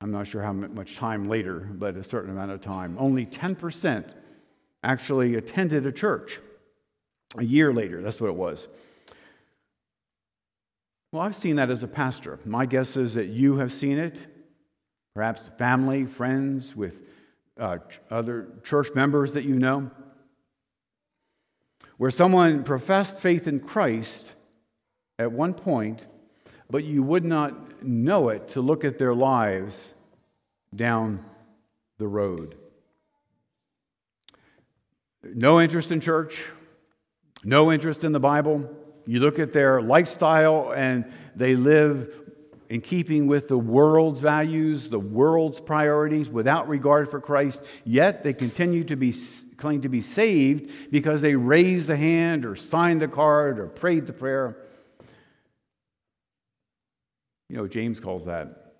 I'm 0.00 0.10
not 0.10 0.26
sure 0.26 0.42
how 0.42 0.52
much 0.52 0.96
time 0.96 1.28
later, 1.28 1.60
but 1.60 1.96
a 1.96 2.04
certain 2.04 2.30
amount 2.30 2.50
of 2.50 2.60
time. 2.60 2.96
Only 2.98 3.26
10% 3.26 4.04
actually 4.82 5.36
attended 5.36 5.86
a 5.86 5.92
church. 5.92 6.40
A 7.36 7.44
year 7.44 7.72
later, 7.72 8.02
that's 8.02 8.20
what 8.20 8.28
it 8.28 8.36
was. 8.36 8.68
Well, 11.10 11.22
I've 11.22 11.36
seen 11.36 11.56
that 11.56 11.70
as 11.70 11.82
a 11.82 11.88
pastor. 11.88 12.38
My 12.44 12.66
guess 12.66 12.96
is 12.96 13.14
that 13.14 13.26
you 13.26 13.56
have 13.58 13.72
seen 13.72 13.98
it, 13.98 14.18
perhaps 15.14 15.48
family, 15.58 16.06
friends, 16.06 16.74
with 16.74 17.00
uh, 17.58 17.78
other 18.10 18.48
church 18.64 18.88
members 18.94 19.32
that 19.34 19.44
you 19.44 19.54
know, 19.54 19.90
where 21.96 22.10
someone 22.10 22.64
professed 22.64 23.20
faith 23.20 23.46
in 23.46 23.60
Christ 23.60 24.33
at 25.18 25.30
one 25.30 25.54
point, 25.54 26.00
but 26.70 26.84
you 26.84 27.02
would 27.02 27.24
not 27.24 27.82
know 27.82 28.30
it 28.30 28.48
to 28.48 28.60
look 28.60 28.84
at 28.84 28.98
their 28.98 29.14
lives 29.14 29.94
down 30.74 31.24
the 31.98 32.06
road. 32.06 32.56
No 35.22 35.60
interest 35.60 35.90
in 35.92 36.00
church, 36.00 36.44
no 37.44 37.72
interest 37.72 38.04
in 38.04 38.12
the 38.12 38.20
Bible. 38.20 38.68
You 39.06 39.20
look 39.20 39.38
at 39.38 39.52
their 39.52 39.80
lifestyle 39.80 40.72
and 40.74 41.04
they 41.36 41.56
live 41.56 42.14
in 42.68 42.80
keeping 42.80 43.26
with 43.26 43.48
the 43.48 43.58
world's 43.58 44.20
values, 44.20 44.88
the 44.88 44.98
world's 44.98 45.60
priorities, 45.60 46.28
without 46.28 46.68
regard 46.68 47.10
for 47.10 47.20
Christ, 47.20 47.62
yet 47.84 48.24
they 48.24 48.32
continue 48.32 48.84
to 48.84 48.96
be 48.96 49.14
claim 49.56 49.82
to 49.82 49.88
be 49.88 50.00
saved 50.00 50.70
because 50.90 51.22
they 51.22 51.36
raised 51.36 51.86
the 51.86 51.96
hand 51.96 52.44
or 52.44 52.56
signed 52.56 53.00
the 53.00 53.08
card 53.08 53.58
or 53.58 53.66
prayed 53.66 54.06
the 54.06 54.12
prayer. 54.12 54.56
You 57.48 57.56
know, 57.56 57.68
James 57.68 58.00
calls 58.00 58.24
that. 58.26 58.74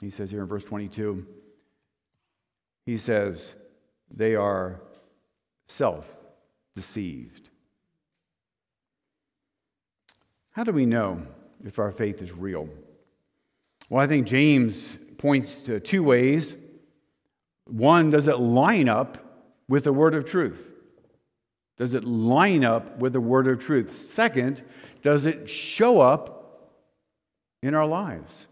He 0.00 0.10
says 0.10 0.30
here 0.30 0.42
in 0.42 0.46
verse 0.46 0.64
22, 0.64 1.26
he 2.86 2.96
says, 2.96 3.54
they 4.14 4.34
are 4.34 4.80
self 5.66 6.06
deceived. 6.74 7.50
How 10.52 10.64
do 10.64 10.72
we 10.72 10.86
know 10.86 11.22
if 11.64 11.78
our 11.78 11.92
faith 11.92 12.22
is 12.22 12.32
real? 12.32 12.68
Well, 13.88 14.02
I 14.02 14.06
think 14.06 14.26
James 14.26 14.98
points 15.18 15.58
to 15.60 15.80
two 15.80 16.02
ways. 16.02 16.56
One, 17.66 18.10
does 18.10 18.28
it 18.28 18.38
line 18.38 18.88
up 18.88 19.18
with 19.68 19.84
the 19.84 19.92
word 19.92 20.14
of 20.14 20.24
truth? 20.24 20.68
Does 21.76 21.94
it 21.94 22.04
line 22.04 22.64
up 22.64 22.98
with 22.98 23.12
the 23.12 23.20
word 23.20 23.46
of 23.46 23.60
truth? 23.60 24.00
Second, 24.00 24.62
does 25.02 25.26
it 25.26 25.48
show 25.48 26.00
up 26.00 26.37
in 27.62 27.74
our 27.74 27.86
lives? 27.86 28.46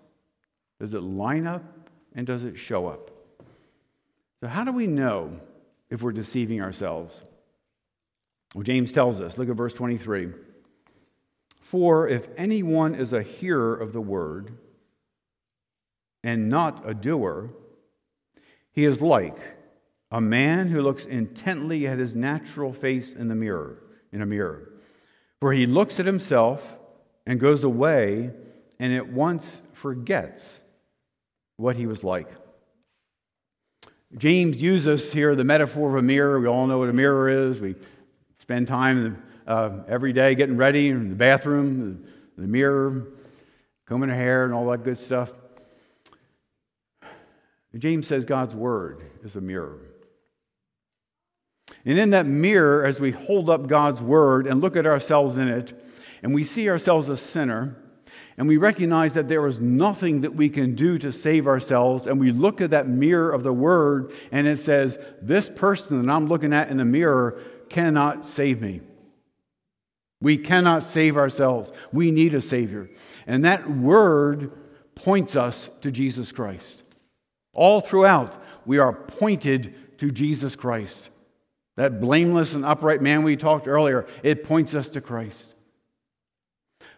Does 0.81 0.95
it 0.95 1.03
line 1.03 1.47
up 1.47 1.91
and 2.15 2.27
does 2.27 2.45
it 2.45 2.59
show 2.59 2.87
up? 2.87 3.11
So, 4.41 4.49
how 4.49 4.65
do 4.65 4.73
we 4.73 4.87
know 4.87 5.41
if 5.91 6.03
we're 6.03 6.13
deceiving 6.13 6.61
ourselves? 6.61 7.23
Well, 8.55 8.65
James 8.65 8.93
tells 8.93 9.21
us, 9.21 9.39
look 9.39 9.49
at 9.49 9.57
verse 9.57 9.75
23. 9.75 10.29
For 11.61 12.09
if 12.09 12.29
anyone 12.37 12.95
is 12.95 13.13
a 13.13 13.23
hearer 13.23 13.75
of 13.75 13.93
the 13.93 14.01
word 14.01 14.53
and 16.23 16.49
not 16.49 16.89
a 16.89 16.95
doer, 16.95 17.51
he 18.73 18.85
is 18.85 19.01
like 19.01 19.39
a 20.11 20.21
man 20.21 20.69
who 20.69 20.81
looks 20.83 21.07
intently 21.07 21.87
at 21.87 21.99
his 21.99 22.15
natural 22.15 22.73
face 22.73 23.13
in 23.13 23.29
the 23.29 23.35
mirror, 23.35 23.83
in 24.13 24.23
a 24.23 24.27
mirror. 24.27 24.71
For 25.41 25.53
he 25.53 25.67
looks 25.67 25.99
at 25.99 26.07
himself 26.07 26.79
and 27.27 27.41
goes 27.41 27.65
away 27.65 28.31
and 28.79 28.93
at 28.93 29.09
once 29.09 29.63
forgets 29.73 30.61
what 31.57 31.77
he 31.77 31.87
was 31.87 32.05
like. 32.05 32.29
James 34.17 34.61
uses 34.63 35.13
here 35.13 35.35
the 35.35 35.45
metaphor 35.45 35.91
of 35.91 35.97
a 35.97 36.03
mirror. 36.03 36.39
We 36.41 36.47
all 36.47 36.67
know 36.67 36.79
what 36.79 36.89
a 36.89 36.93
mirror 36.93 37.29
is. 37.49 37.61
We 37.61 37.75
spend 38.39 38.69
time 38.69 39.23
uh, 39.47 39.71
every 39.89 40.13
day 40.13 40.35
getting 40.35 40.57
ready 40.57 40.89
in 40.89 41.09
the 41.09 41.17
bathroom, 41.17 42.03
the, 42.37 42.43
the 42.43 42.49
mirror, 42.49 43.09
combing 43.87 44.11
our 44.11 44.17
hair, 44.17 44.45
and 44.45 44.55
all 44.55 44.67
that 44.71 44.85
good 44.85 44.99
stuff. 44.99 45.33
James 47.77 48.07
says 48.07 48.25
God's 48.25 48.55
word 48.55 49.03
is 49.23 49.37
a 49.37 49.41
mirror. 49.41 49.79
And 51.85 51.99
in 51.99 52.11
that 52.11 52.27
mirror, 52.27 52.85
as 52.85 52.99
we 52.99 53.11
hold 53.13 53.51
up 53.51 53.67
God's 53.67 54.01
word 54.01 54.47
and 54.47 54.61
look 54.61 54.77
at 54.77 54.87
ourselves 54.87 55.37
in 55.37 55.49
it, 55.49 55.73
and 56.23 56.35
we 56.35 56.43
see 56.43 56.69
ourselves 56.69 57.09
a 57.09 57.17
sinner, 57.17 57.77
and 58.39 58.47
we 58.47 58.59
recognize 58.59 59.15
that 59.15 59.29
there 59.29 59.47
is 59.47 59.59
nothing 59.59 60.21
that 60.21 60.35
we 60.35 60.51
can 60.51 60.75
do 60.75 60.99
to 60.99 61.13
save 61.13 61.47
ourselves, 61.47 62.07
and 62.07 62.21
we 62.21 62.33
look 62.33 62.61
at 62.61 62.71
that 62.71 62.89
mirror 62.89 63.31
of 63.31 63.43
the 63.43 63.53
Word, 63.53 64.13
and 64.31 64.47
it 64.47 64.59
says, 64.59 64.99
This 65.23 65.49
person 65.49 66.03
that 66.03 66.13
I'm 66.13 66.27
looking 66.27 66.53
at 66.53 66.69
in 66.69 66.77
the 66.77 66.85
mirror 66.85 67.41
cannot 67.71 68.27
save 68.27 68.61
me. 68.61 68.83
We 70.21 70.37
cannot 70.37 70.83
save 70.83 71.17
ourselves. 71.17 71.73
We 71.93 72.11
need 72.11 72.35
a 72.35 72.43
Savior. 72.43 72.91
And 73.27 73.45
that 73.45 73.71
word 73.71 74.53
points 74.95 75.37
us 75.37 75.69
to 75.83 75.91
Jesus 75.91 76.33
Christ. 76.33 76.83
All 77.53 77.81
throughout, 77.81 78.43
we 78.65 78.79
are 78.79 78.93
pointed 78.93 79.99
to 79.99 80.11
Jesus 80.11 80.57
Christ. 80.57 81.11
That 81.77 82.01
blameless 82.01 82.55
and 82.55 82.65
upright 82.65 83.03
man 83.03 83.23
we 83.23 83.37
talked 83.37 83.69
earlier, 83.69 84.07
it 84.23 84.45
points 84.45 84.75
us 84.75 84.89
to 84.91 85.01
Christ. 85.01 85.53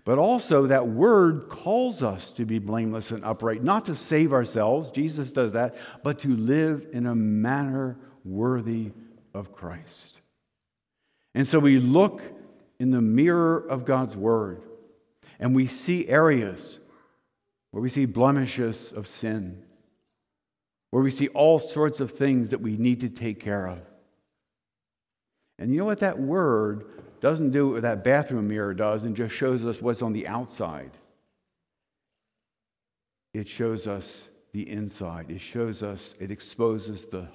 But 0.08 0.16
also, 0.16 0.68
that 0.68 0.88
word 0.88 1.50
calls 1.50 2.02
us 2.02 2.32
to 2.32 2.46
be 2.46 2.58
blameless 2.58 3.10
and 3.10 3.22
upright, 3.22 3.62
not 3.62 3.84
to 3.84 3.94
save 3.94 4.32
ourselves, 4.32 4.90
Jesus 4.90 5.32
does 5.32 5.52
that, 5.52 5.76
but 6.02 6.20
to 6.20 6.34
live 6.34 6.86
in 6.94 7.04
a 7.04 7.14
manner 7.14 7.98
worthy 8.24 8.92
of 9.34 9.52
Christ. 9.52 10.22
And 11.34 11.46
so 11.46 11.58
we 11.58 11.78
look 11.78 12.22
in 12.80 12.90
the 12.90 13.02
mirror 13.02 13.58
of 13.58 13.84
God's 13.84 14.16
word 14.16 14.62
and 15.38 15.54
we 15.54 15.66
see 15.66 16.08
areas 16.08 16.78
where 17.72 17.82
we 17.82 17.90
see 17.90 18.06
blemishes 18.06 18.94
of 18.94 19.06
sin, 19.06 19.62
where 20.90 21.02
we 21.02 21.10
see 21.10 21.28
all 21.28 21.58
sorts 21.58 22.00
of 22.00 22.12
things 22.12 22.48
that 22.48 22.62
we 22.62 22.78
need 22.78 23.02
to 23.02 23.10
take 23.10 23.40
care 23.40 23.66
of. 23.66 23.80
And 25.58 25.70
you 25.70 25.80
know 25.80 25.84
what 25.84 26.00
that 26.00 26.18
word 26.18 26.98
doesn't 27.20 27.50
do 27.50 27.70
what 27.70 27.82
that 27.82 28.04
bathroom 28.04 28.48
mirror 28.48 28.74
does 28.74 29.04
and 29.04 29.16
just 29.16 29.34
shows 29.34 29.64
us 29.64 29.82
what's 29.82 30.02
on 30.02 30.12
the 30.12 30.28
outside. 30.28 30.90
It 33.34 33.48
shows 33.48 33.86
us 33.86 34.28
the 34.52 34.68
inside. 34.68 35.30
It 35.30 35.40
shows 35.40 35.82
us, 35.82 36.14
it 36.18 36.30
exposes 36.30 37.04
the 37.04 37.28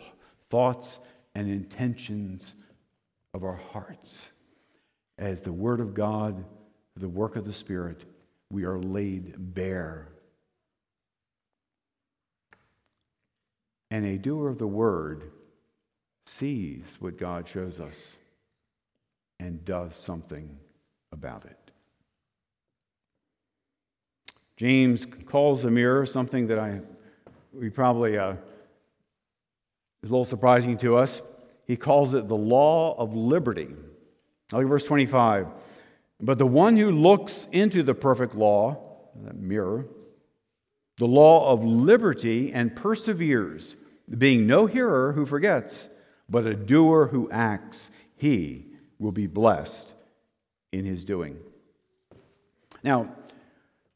thoughts 0.50 1.00
and 1.36 1.50
intentions 1.50 2.56
of 3.34 3.44
our 3.44 3.56
hearts. 3.56 4.30
As 5.18 5.42
the 5.42 5.54
Word 5.54 5.80
of 5.80 5.94
God, 5.94 6.44
the 6.96 7.10
work 7.10 7.36
of 7.36 7.46
the 7.46 7.54
Spirit, 7.54 8.04
we 8.52 8.66
are 8.66 8.80
laid 8.80 9.36
bare. 9.38 10.10
And 13.92 14.06
a 14.06 14.18
doer 14.18 14.50
of 14.50 14.58
the 14.58 14.68
Word 14.68 15.32
sees 16.26 16.98
what 17.00 17.18
God 17.18 17.48
shows 17.48 17.80
us 17.80 18.18
and 19.44 19.66
does 19.66 19.94
something 19.94 20.58
about 21.12 21.44
it. 21.44 21.72
James 24.56 25.06
calls 25.26 25.64
the 25.64 25.70
mirror 25.70 26.06
something 26.06 26.48
that 26.48 26.58
I 26.58 26.80
we 27.52 27.70
probably 27.70 28.18
uh, 28.18 28.36
is 30.02 30.10
a 30.10 30.14
little 30.14 30.26
surprising 30.26 30.78
to 30.78 30.96
us. 30.96 31.22
He 31.68 31.76
calls 31.76 32.14
it 32.14 32.28
the 32.28 32.36
law 32.36 32.96
of 32.98 33.14
liberty. 33.14 33.68
Look 34.52 34.62
at 34.64 34.68
verse 34.68 34.86
25. 34.86 35.48
But 36.22 36.38
the 36.38 36.48
one 36.48 36.78
who 36.78 36.92
looks 36.92 37.48
into 37.52 37.84
the 37.84 37.94
perfect 37.94 38.36
law, 38.36 38.78
that 39.24 39.36
mirror, 39.36 39.86
the 40.98 41.06
law 41.06 41.52
of 41.52 41.64
liberty, 41.64 42.54
and 42.54 42.76
perseveres, 42.76 43.76
being 44.18 44.48
no 44.48 44.66
hearer 44.66 45.12
who 45.12 45.26
forgets, 45.26 45.90
but 46.30 46.48
a 46.48 46.56
doer 46.56 47.08
who 47.08 47.30
acts, 47.30 47.92
he 48.16 48.73
will 49.04 49.12
be 49.12 49.28
blessed 49.28 49.92
in 50.72 50.86
his 50.86 51.04
doing. 51.04 51.38
Now, 52.84 53.14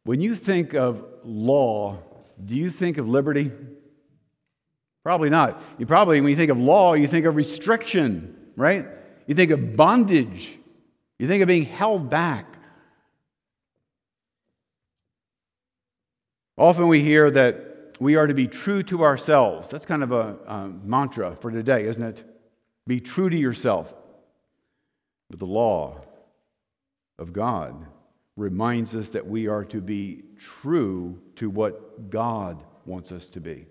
when 0.04 0.20
you 0.20 0.36
think 0.36 0.74
of 0.74 1.04
law, 1.24 1.98
do 2.46 2.56
you 2.56 2.70
think 2.70 2.98
of 2.98 3.08
liberty? 3.08 3.52
Probably 5.04 5.30
not. 5.30 5.64
You 5.78 5.86
probably, 5.86 6.20
when 6.20 6.30
you 6.30 6.36
think 6.36 6.52
of 6.52 6.58
law, 6.58 6.94
you 6.94 7.08
think 7.08 7.26
of 7.26 7.36
restriction, 7.36 8.36
right? 8.58 8.86
You 9.26 9.34
think 9.34 9.52
of 9.52 9.78
bondage. 9.78 10.58
You 11.20 11.28
think 11.28 11.42
of 11.42 11.48
being 11.48 11.64
held 11.64 12.10
back. 12.10 12.58
Often 16.58 16.90
we 16.90 17.02
hear 17.02 17.32
that 17.32 17.96
we 18.00 18.16
are 18.18 18.28
to 18.28 18.34
be 18.34 18.48
true 18.48 18.84
to 18.84 19.04
ourselves. 19.04 19.70
That's 19.70 19.86
kind 19.86 20.04
of 20.04 20.12
a, 20.12 20.38
a 20.48 20.68
mantra 20.84 21.38
for 21.40 21.50
today, 21.50 21.86
isn't 21.88 22.04
it? 22.04 22.24
Be 22.86 23.00
true 23.00 23.30
to 23.30 23.38
yourself. 23.38 23.94
But 25.30 25.40
the 25.40 25.46
law 25.46 26.02
of 27.20 27.34
God 27.34 27.86
reminds 28.36 28.96
us 28.96 29.10
that 29.10 29.28
we 29.28 29.48
are 29.48 29.66
to 29.66 29.82
be 29.82 30.24
true 30.38 31.20
to 31.36 31.50
what 31.50 32.10
God 32.10 32.64
wants 32.86 33.12
us 33.12 33.30
to 33.30 33.40
be, 33.42 33.66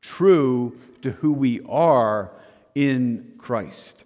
true 0.00 0.78
to 1.02 1.12
who 1.12 1.32
we 1.32 1.60
are 1.68 2.32
in 2.74 3.34
Christ. 3.38 4.04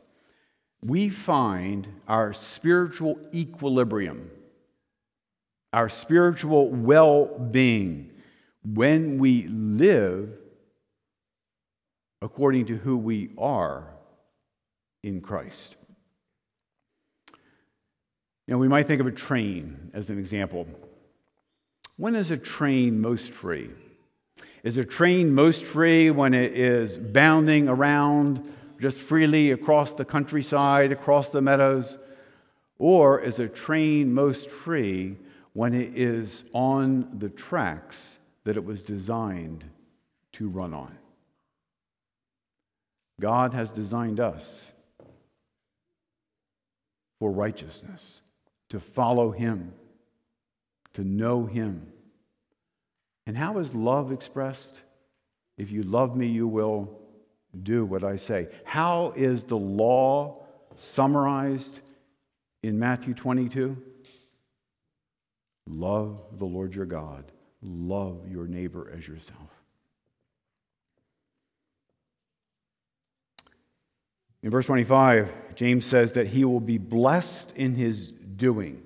We 0.83 1.09
find 1.09 1.87
our 2.09 2.33
spiritual 2.33 3.19
equilibrium, 3.33 4.31
our 5.73 5.89
spiritual 5.89 6.69
well 6.69 7.27
being, 7.27 8.11
when 8.65 9.19
we 9.19 9.47
live 9.49 10.31
according 12.23 12.67
to 12.67 12.77
who 12.77 12.97
we 12.97 13.31
are 13.39 13.85
in 15.03 15.21
Christ. 15.21 15.77
You 18.51 18.57
know, 18.57 18.61
we 18.61 18.67
might 18.67 18.89
think 18.89 19.01
of 19.01 19.07
a 19.07 19.13
train 19.13 19.93
as 19.95 20.11
an 20.11 20.19
example. 20.19 20.67
When 21.97 22.17
is 22.17 22.33
a 22.33 22.37
train 22.37 23.01
most 23.01 23.31
free? 23.31 23.71
Is 24.65 24.77
a 24.77 24.85
train 24.85 25.33
most 25.33 25.65
free 25.65 26.11
when 26.11 26.35
it 26.35 26.59
is 26.59 26.99
bounding 26.99 27.69
around 27.69 28.53
just 28.81 29.01
freely 29.01 29.53
across 29.53 29.93
the 29.93 30.05
countryside, 30.05 30.91
across 30.91 31.31
the 31.31 31.41
meadows? 31.41 31.97
Or 32.77 33.21
is 33.21 33.39
a 33.39 33.47
train 33.47 34.13
most 34.13 34.51
free 34.51 35.17
when 35.53 35.73
it 35.73 35.97
is 35.97 36.43
on 36.53 37.21
the 37.21 37.29
tracks 37.29 38.19
that 38.43 38.57
it 38.57 38.65
was 38.65 38.83
designed 38.83 39.63
to 40.33 40.49
run 40.49 40.75
on? 40.75 40.99
God 43.21 43.55
has 43.55 43.71
designed 43.71 44.19
us 44.19 44.65
for 47.21 47.31
righteousness 47.31 48.23
to 48.71 48.81
follow 48.81 49.31
Him, 49.31 49.73
to 50.95 51.05
know 51.05 51.45
Him. 51.45 51.87
And 53.27 53.37
how 53.37 53.59
is 53.59 53.75
love 53.75 54.11
expressed? 54.11 54.81
If 55.59 55.71
you 55.71 55.83
love 55.83 56.17
me, 56.17 56.27
you 56.27 56.49
will 56.49 56.99
do 57.63 57.85
what 57.85 58.03
I 58.03 58.17
say. 58.17 58.49
How 58.65 59.13
is 59.15 59.45
the 59.45 59.59
law 59.59 60.45
summarized 60.77 61.81
in 62.63 62.79
Matthew 62.79 63.15
22? 63.15 63.77
Love 65.69 66.21
the 66.39 66.45
Lord 66.45 66.75
your 66.75 66.87
God, 66.87 67.31
love 67.63 68.27
your 68.29 68.47
neighbor 68.47 68.93
as 68.97 69.07
yourself. 69.07 69.60
In 74.43 74.51
verse 74.51 74.67
25, 74.67 75.55
James 75.55 75.85
says 75.85 76.13
that 76.13 76.29
he 76.29 76.45
will 76.45 76.61
be 76.61 76.79
blessed 76.79 77.53
in 77.57 77.75
his 77.75 78.11
doing. 78.11 78.83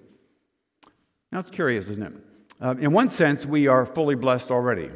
Now, 1.31 1.39
it's 1.39 1.51
curious, 1.51 1.89
isn't 1.89 2.03
it? 2.03 2.15
Uh, 2.61 2.75
in 2.81 2.93
one 2.93 3.11
sense, 3.11 3.47
we 3.47 3.67
are 3.67 3.87
fully 3.87 4.15
blessed 4.15 4.51
already. 4.51 4.91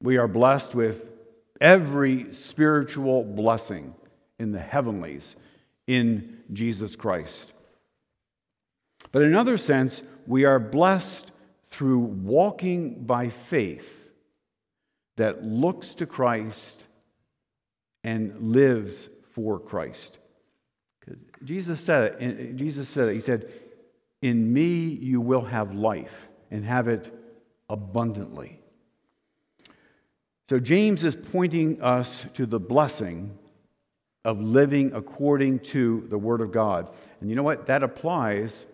We 0.00 0.16
are 0.16 0.28
blessed 0.28 0.74
with 0.74 1.10
every 1.60 2.32
spiritual 2.34 3.24
blessing 3.24 3.94
in 4.38 4.52
the 4.52 4.60
heavenlies 4.60 5.36
in 5.86 6.38
Jesus 6.52 6.94
Christ. 6.94 7.52
But 9.10 9.22
in 9.22 9.28
another 9.28 9.58
sense, 9.58 10.02
we 10.26 10.44
are 10.44 10.58
blessed 10.58 11.30
through 11.68 11.98
walking 11.98 13.04
by 13.04 13.30
faith 13.30 14.08
that 15.16 15.44
looks 15.44 15.94
to 15.94 16.06
Christ 16.06 16.84
and 18.04 18.52
lives 18.52 19.08
for 19.36 19.58
Christ. 19.58 20.18
Because 20.98 21.22
Jesus 21.44 21.78
said 21.78 22.16
it, 22.20 22.56
Jesus 22.56 22.88
said 22.88 23.10
it, 23.10 23.14
He 23.14 23.20
said, 23.20 23.52
In 24.22 24.50
me 24.50 24.88
you 24.88 25.20
will 25.20 25.44
have 25.44 25.74
life 25.74 26.28
and 26.50 26.64
have 26.64 26.88
it 26.88 27.12
abundantly. 27.68 28.58
So 30.48 30.58
James 30.58 31.04
is 31.04 31.14
pointing 31.14 31.82
us 31.82 32.24
to 32.34 32.46
the 32.46 32.58
blessing 32.58 33.36
of 34.24 34.40
living 34.40 34.92
according 34.94 35.58
to 35.60 36.06
the 36.08 36.18
Word 36.18 36.40
of 36.40 36.50
God. 36.50 36.88
And 37.20 37.28
you 37.28 37.36
know 37.36 37.42
what? 37.42 37.66
That 37.66 37.82
applies 37.82 38.64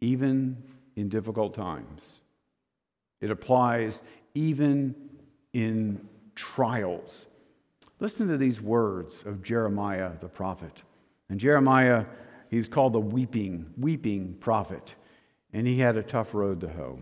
even 0.00 0.56
in 0.96 1.10
difficult 1.10 1.52
times. 1.52 2.20
It 3.20 3.30
applies 3.30 4.02
even 4.34 4.94
in 5.52 6.08
trials. 6.34 7.26
Listen 8.00 8.28
to 8.28 8.38
these 8.38 8.62
words 8.62 9.22
of 9.26 9.42
Jeremiah 9.42 10.12
the 10.20 10.28
prophet. 10.28 10.82
And 11.28 11.38
Jeremiah, 11.38 12.06
he 12.48 12.56
was 12.56 12.68
called 12.68 12.94
the 12.94 13.00
weeping, 13.00 13.72
weeping 13.78 14.36
prophet, 14.40 14.94
and 15.52 15.66
he 15.66 15.78
had 15.78 15.96
a 15.96 16.02
tough 16.02 16.34
road 16.34 16.60
to 16.62 16.68
hoe. 16.68 16.98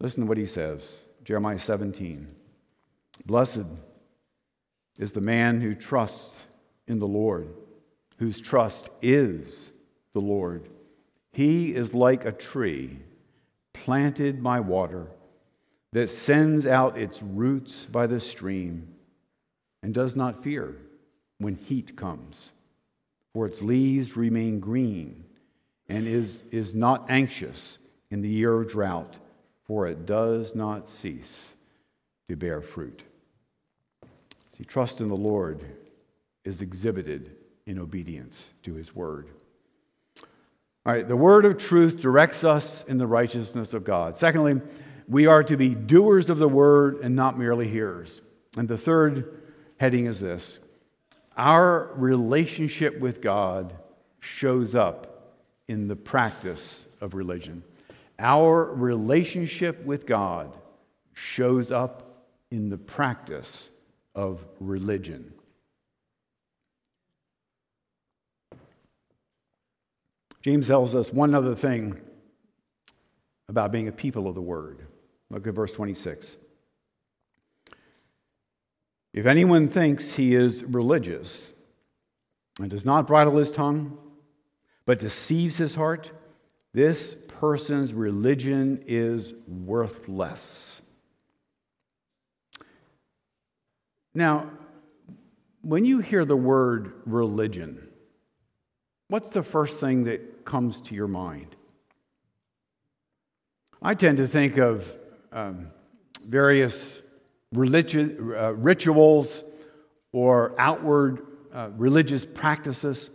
Listen 0.00 0.22
to 0.22 0.26
what 0.26 0.38
he 0.38 0.46
says 0.46 1.00
Jeremiah 1.24 1.58
17. 1.58 2.28
Blessed 3.26 3.66
is 4.98 5.12
the 5.12 5.20
man 5.20 5.60
who 5.60 5.74
trusts 5.74 6.42
in 6.86 6.98
the 6.98 7.06
Lord, 7.06 7.48
whose 8.18 8.40
trust 8.40 8.90
is 9.00 9.70
the 10.12 10.20
Lord. 10.20 10.68
He 11.32 11.74
is 11.74 11.94
like 11.94 12.24
a 12.24 12.32
tree 12.32 12.98
planted 13.72 14.42
by 14.42 14.60
water 14.60 15.08
that 15.92 16.10
sends 16.10 16.66
out 16.66 16.98
its 16.98 17.22
roots 17.22 17.86
by 17.86 18.06
the 18.06 18.20
stream 18.20 18.91
and 19.82 19.92
does 19.92 20.16
not 20.16 20.42
fear 20.42 20.76
when 21.38 21.56
heat 21.56 21.96
comes, 21.96 22.50
for 23.32 23.46
its 23.46 23.60
leaves 23.62 24.16
remain 24.16 24.60
green 24.60 25.24
and 25.88 26.06
is, 26.06 26.42
is 26.50 26.74
not 26.74 27.06
anxious 27.08 27.78
in 28.10 28.22
the 28.22 28.28
year 28.28 28.60
of 28.60 28.70
drought, 28.70 29.18
for 29.64 29.86
it 29.86 30.06
does 30.06 30.54
not 30.54 30.88
cease 30.88 31.52
to 32.28 32.36
bear 32.36 32.62
fruit. 32.62 33.02
See, 34.56 34.64
trust 34.64 35.00
in 35.00 35.08
the 35.08 35.16
Lord 35.16 35.64
is 36.44 36.60
exhibited 36.60 37.36
in 37.66 37.78
obedience 37.78 38.50
to 38.64 38.74
his 38.74 38.94
word. 38.94 39.28
All 40.84 40.92
right, 40.92 41.06
the 41.06 41.16
word 41.16 41.44
of 41.44 41.58
truth 41.58 42.00
directs 42.00 42.42
us 42.44 42.84
in 42.88 42.98
the 42.98 43.06
righteousness 43.06 43.72
of 43.72 43.84
God. 43.84 44.18
Secondly, 44.18 44.60
we 45.08 45.26
are 45.26 45.44
to 45.44 45.56
be 45.56 45.68
doers 45.70 46.28
of 46.28 46.38
the 46.38 46.48
word 46.48 47.00
and 47.02 47.14
not 47.14 47.38
merely 47.38 47.68
hearers. 47.68 48.20
And 48.56 48.68
the 48.68 48.78
third 48.78 49.41
heading 49.82 50.06
is 50.06 50.20
this 50.20 50.60
our 51.36 51.90
relationship 51.96 53.00
with 53.00 53.20
God 53.20 53.74
shows 54.20 54.76
up 54.76 55.34
in 55.66 55.88
the 55.88 55.96
practice 55.96 56.86
of 57.00 57.14
religion. 57.14 57.64
Our 58.16 58.64
relationship 58.64 59.84
with 59.84 60.06
God 60.06 60.56
shows 61.14 61.72
up 61.72 62.28
in 62.52 62.68
the 62.68 62.78
practice 62.78 63.70
of 64.14 64.46
religion. 64.60 65.32
James 70.42 70.68
tells 70.68 70.94
us 70.94 71.12
one 71.12 71.34
other 71.34 71.56
thing 71.56 72.00
about 73.48 73.72
being 73.72 73.88
a 73.88 73.92
people 73.92 74.28
of 74.28 74.36
the 74.36 74.42
word. 74.42 74.86
Look 75.28 75.48
at 75.48 75.54
verse 75.54 75.72
26. 75.72 76.36
If 79.12 79.26
anyone 79.26 79.68
thinks 79.68 80.14
he 80.14 80.34
is 80.34 80.64
religious 80.64 81.52
and 82.58 82.70
does 82.70 82.84
not 82.84 83.06
bridle 83.06 83.36
his 83.36 83.50
tongue, 83.50 83.98
but 84.86 84.98
deceives 84.98 85.58
his 85.58 85.74
heart, 85.74 86.10
this 86.72 87.14
person's 87.28 87.92
religion 87.92 88.82
is 88.86 89.34
worthless. 89.46 90.80
Now, 94.14 94.50
when 95.60 95.84
you 95.84 96.00
hear 96.00 96.24
the 96.24 96.36
word 96.36 96.94
religion, 97.04 97.88
what's 99.08 99.28
the 99.28 99.42
first 99.42 99.78
thing 99.78 100.04
that 100.04 100.44
comes 100.46 100.80
to 100.82 100.94
your 100.94 101.08
mind? 101.08 101.54
I 103.82 103.94
tend 103.94 104.18
to 104.18 104.28
think 104.28 104.56
of 104.56 104.90
um, 105.32 105.68
various 106.26 107.01
religious, 107.52 108.10
uh, 108.18 108.54
rituals 108.54 109.44
or 110.12 110.54
outward 110.58 111.26
uh, 111.52 111.70
religious 111.76 112.24
practices. 112.24 113.10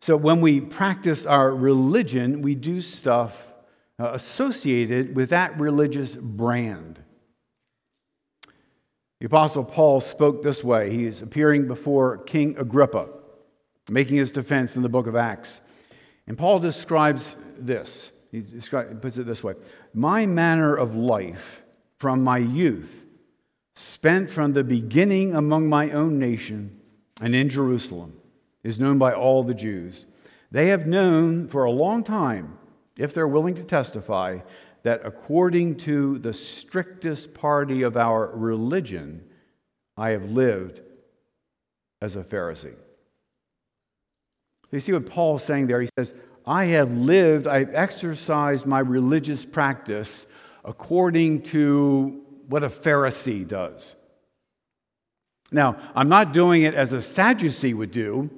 So 0.00 0.16
when 0.16 0.40
we 0.40 0.60
practice 0.60 1.26
our 1.26 1.54
religion, 1.54 2.42
we 2.42 2.54
do 2.54 2.80
stuff 2.80 3.52
uh, 3.98 4.10
associated 4.12 5.16
with 5.16 5.30
that 5.30 5.58
religious 5.58 6.14
brand. 6.14 7.00
The 9.20 9.26
Apostle 9.26 9.64
Paul 9.64 10.00
spoke 10.00 10.42
this 10.42 10.62
way. 10.62 10.92
He 10.92 11.06
is 11.06 11.22
appearing 11.22 11.66
before 11.66 12.18
King 12.18 12.56
Agrippa, 12.58 13.08
making 13.88 14.16
his 14.16 14.30
defense 14.30 14.76
in 14.76 14.82
the 14.82 14.88
book 14.88 15.06
of 15.06 15.16
Acts. 15.16 15.60
And 16.26 16.36
Paul 16.36 16.58
describes 16.58 17.36
this. 17.58 18.10
He 18.30 18.42
puts 18.42 19.16
it 19.16 19.26
this 19.26 19.42
way 19.42 19.54
My 19.94 20.26
manner 20.26 20.76
of 20.76 20.94
life 20.94 21.62
from 21.98 22.22
my 22.22 22.38
youth, 22.38 23.04
spent 23.74 24.30
from 24.30 24.52
the 24.52 24.64
beginning 24.64 25.34
among 25.34 25.68
my 25.68 25.90
own 25.90 26.18
nation 26.18 26.80
and 27.20 27.34
in 27.34 27.48
Jerusalem, 27.48 28.14
is 28.62 28.78
known 28.78 28.98
by 28.98 29.12
all 29.12 29.42
the 29.42 29.54
Jews. 29.54 30.06
They 30.50 30.68
have 30.68 30.86
known 30.86 31.48
for 31.48 31.64
a 31.64 31.70
long 31.70 32.04
time, 32.04 32.58
if 32.96 33.14
they're 33.14 33.28
willing 33.28 33.54
to 33.54 33.62
testify, 33.62 34.40
that 34.82 35.02
according 35.04 35.76
to 35.76 36.18
the 36.18 36.32
strictest 36.32 37.34
party 37.34 37.82
of 37.82 37.96
our 37.96 38.28
religion, 38.28 39.24
I 39.96 40.10
have 40.10 40.30
lived 40.30 40.80
as 42.00 42.16
a 42.16 42.22
Pharisee. 42.22 42.74
You 44.70 44.80
see 44.80 44.92
what 44.92 45.06
Paul's 45.06 45.44
saying 45.44 45.68
there? 45.68 45.80
He 45.80 45.88
says, 45.98 46.12
I 46.46 46.66
have 46.66 46.92
lived, 46.92 47.46
I've 47.46 47.74
exercised 47.74 48.66
my 48.66 48.80
religious 48.80 49.44
practice 49.44 50.26
according 50.66 51.42
to 51.42 52.20
what 52.48 52.62
a 52.62 52.68
Pharisee 52.68 53.46
does. 53.46 53.94
Now, 55.52 55.76
I'm 55.94 56.08
not 56.08 56.32
doing 56.32 56.62
it 56.62 56.74
as 56.74 56.92
a 56.92 57.00
Sadducee 57.00 57.72
would 57.72 57.92
do. 57.92 58.28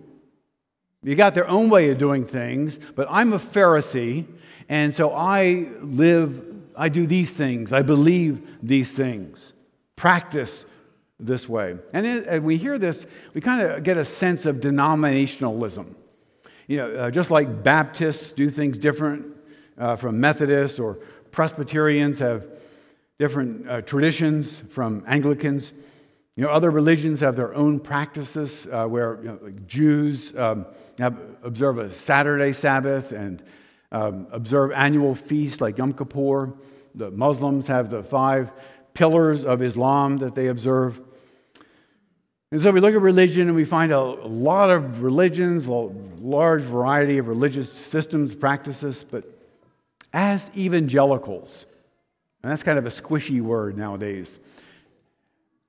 You 1.03 1.15
got 1.15 1.35
their 1.35 1.49
own 1.49 1.71
way 1.71 1.91
of 1.91 1.99
doing 1.99 2.27
things, 2.27 2.79
but 2.95 3.09
I'm 3.11 3.33
a 3.33 3.39
Pharisee, 3.39 4.27
and 4.69 4.95
so 4.95 5.13
I 5.13 5.69
live, 5.81 6.45
I 6.77 6.91
do 6.91 7.07
these 7.07 7.33
things, 7.33 7.73
I 7.73 7.83
believe 7.83 8.47
these 8.63 8.93
things, 8.93 9.55
practice 9.97 10.67
this 11.19 11.49
way. 11.49 11.77
And, 11.95 12.05
it, 12.05 12.27
and 12.27 12.45
we 12.45 12.59
hear 12.59 12.79
this, 12.79 13.07
we 13.33 13.41
kind 13.41 13.63
of 13.63 13.83
get 13.85 13.97
a 13.97 14.05
sense 14.05 14.45
of 14.45 14.57
denominationalism. 14.57 15.95
You 16.67 16.77
know, 16.77 16.95
uh, 16.95 17.11
just 17.11 17.31
like 17.31 17.63
Baptists 17.63 18.33
do 18.33 18.51
things 18.51 18.77
different 18.77 19.27
uh, 19.79 19.97
from 19.97 20.21
Methodists, 20.21 20.79
or 20.79 20.99
Presbyterians 21.31 22.19
have 22.19 22.47
different 23.19 23.69
uh, 23.69 23.83
traditions 23.83 24.63
from 24.71 25.05
Anglicans. 25.07 25.73
You 26.37 26.45
know, 26.45 26.51
other 26.51 26.71
religions 26.71 27.21
have 27.21 27.35
their 27.35 27.55
own 27.55 27.81
practices 27.81 28.67
uh, 28.71 28.87
where 28.87 29.19
you 29.23 29.29
know, 29.29 29.39
like 29.43 29.67
Jews 29.67 30.33
um, 30.37 30.67
have, 30.99 31.19
observe 31.43 31.79
a 31.79 31.93
Saturday 31.93 32.53
Sabbath 32.53 33.13
and 33.13 33.43
um, 33.91 34.29
observe 34.31 34.71
annual 34.73 35.15
feasts 35.15 35.61
like 35.61 35.79
Yom 35.79 35.93
Kippur. 35.93 36.53
The 36.95 37.11
Muslims 37.11 37.67
have 37.67 37.91
the 37.91 38.03
five 38.03 38.53
pillars 38.95 39.45
of 39.45 39.63
Islam 39.63 40.19
that 40.19 40.35
they 40.35 40.47
observe. 40.49 41.01
And 42.51 42.63
so 42.63 42.71
we 42.71 42.81
look 42.81 42.95
at 42.95 43.01
religion 43.01 43.49
and 43.49 43.57
we 43.57 43.65
find 43.65 43.93
a 43.93 44.01
lot 44.01 44.71
of 44.71 45.03
religions, 45.03 45.67
a 45.67 45.73
large 45.73 46.63
variety 46.63 47.19
of 47.19 47.29
religious 47.29 47.71
systems, 47.71 48.35
practices, 48.35 49.05
but 49.09 49.38
as 50.13 50.51
evangelicals, 50.57 51.67
and 52.43 52.51
that's 52.51 52.63
kind 52.63 52.79
of 52.79 52.87
a 52.87 52.91
squishy 52.91 53.41
word 53.41 53.77
nowadays, 53.77 54.39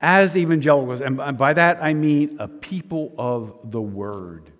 as 0.00 0.36
evangelicals, 0.36 1.00
and 1.00 1.36
by 1.36 1.52
that 1.52 1.82
I 1.82 1.92
mean 1.92 2.36
a 2.40 2.48
people 2.48 3.12
of 3.18 3.54
the 3.64 3.82
word, 3.82 4.50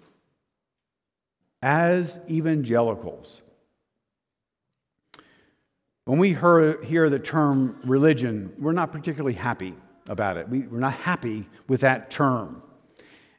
as 1.62 2.20
evangelicals, 2.28 3.40
when 6.04 6.18
we 6.18 6.30
hear, 6.30 6.82
hear 6.82 7.08
the 7.08 7.18
term 7.18 7.78
religion, 7.84 8.52
we're 8.58 8.72
not 8.72 8.90
particularly 8.90 9.36
happy 9.36 9.74
about 10.08 10.36
it. 10.36 10.48
We, 10.48 10.60
we're 10.60 10.80
not 10.80 10.94
happy 10.94 11.48
with 11.68 11.82
that 11.82 12.10
term. 12.10 12.62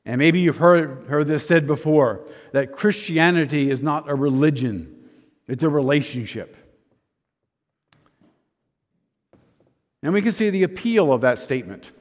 And 0.06 0.20
maybe 0.20 0.40
you've 0.40 0.58
heard, 0.58 1.06
heard 1.08 1.28
this 1.28 1.46
said 1.46 1.68
before 1.68 2.22
that 2.54 2.72
Christianity 2.72 3.70
is 3.70 3.84
not 3.84 4.10
a 4.10 4.16
religion, 4.16 5.01
it's 5.52 5.64
a 5.64 5.70
relationship. 5.70 6.56
And 10.02 10.14
we 10.14 10.22
can 10.22 10.32
see 10.32 10.50
the 10.50 10.64
appeal 10.64 11.12
of 11.12 11.22
that 11.22 11.40
statement. 11.40 11.92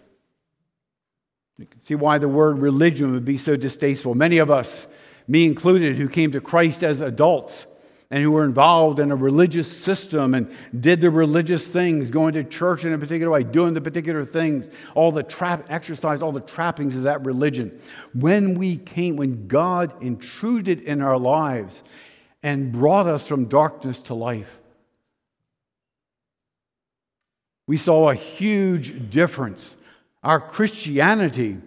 You 1.58 1.66
can 1.66 1.82
see 1.84 1.96
why 1.96 2.18
the 2.18 2.28
word 2.28 2.60
religion 2.60 3.12
would 3.12 3.24
be 3.24 3.36
so 3.36 3.56
distasteful. 3.56 4.14
Many 4.14 4.38
of 4.38 4.52
us, 4.52 4.86
me 5.27 5.44
included, 5.44 5.96
who 5.96 6.08
came 6.08 6.31
to 6.31 6.40
Christ 6.40 6.85
as 6.85 7.00
adults, 7.00 7.66
and 8.12 8.22
who 8.22 8.31
were 8.31 8.44
involved 8.44 9.00
in 9.00 9.10
a 9.10 9.16
religious 9.16 9.70
system 9.70 10.35
and 10.35 10.52
did 10.79 11.00
the 11.00 11.10
religious 11.10 11.66
things, 11.66 12.10
going 12.10 12.35
to 12.35 12.44
church 12.44 12.85
in 12.85 12.92
a 12.92 12.98
particular 12.98 13.33
way, 13.33 13.42
doing 13.42 13.75
the 13.75 13.81
particular 13.81 14.25
things, 14.25 14.70
all 14.94 15.10
the 15.10 15.22
trap 15.25 15.66
exercise, 15.70 16.22
all 16.22 16.33
the 16.33 16.40
trappings 16.40 16.94
of 16.94 17.02
that 17.02 17.25
religion. 17.25 17.81
When 18.14 18.54
we 18.54 18.77
came, 18.77 19.16
when 19.16 19.48
God 19.48 20.02
intruded 20.02 20.83
in 20.83 21.02
our 21.02 21.18
lives 21.18 21.83
and 22.42 22.72
brought 22.72 23.06
us 23.06 23.26
from 23.26 23.46
darkness 23.46 24.00
to 24.02 24.14
life, 24.14 24.58
we 27.66 27.76
saw 27.76 28.10
a 28.10 28.14
huge 28.14 29.10
difference. 29.10 29.76
Our 30.22 30.40
Christianity 30.40 31.58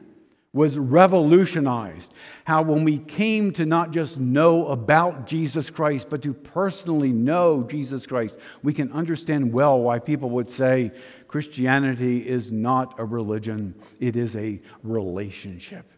was 0.54 0.78
revolutionized. 0.78 2.14
How, 2.46 2.62
when 2.62 2.84
we 2.84 3.00
came 3.00 3.52
to 3.54 3.66
not 3.66 3.92
just 3.92 4.20
know 4.20 4.68
about 4.68 5.26
Jesus 5.26 5.72
Christ, 5.72 6.08
but 6.10 6.22
to 6.22 6.34
personally 6.34 7.12
know 7.12 7.64
Jesus 7.64 8.06
Christ, 8.06 8.38
we 8.62 8.74
can 8.74 8.92
understand 8.92 9.52
well 9.52 9.80
why 9.80 9.98
people 9.98 10.30
would 10.32 10.52
say 10.52 10.92
Christianity 11.28 12.28
is 12.28 12.52
not 12.52 13.00
a 13.00 13.06
religion, 13.06 13.74
it 14.00 14.16
is 14.16 14.36
a 14.36 14.62
relationship. 14.84 15.92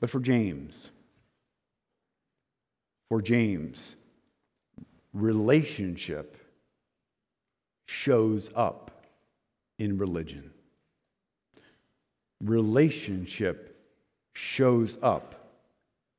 But 0.00 0.10
for 0.10 0.18
James, 0.18 0.90
for 3.12 3.20
James, 3.20 3.94
relationship 5.12 6.38
shows 7.84 8.48
up 8.56 9.04
in 9.78 9.98
religion. 9.98 10.50
Relationship 12.42 13.76
shows 14.32 14.96
up 15.02 15.52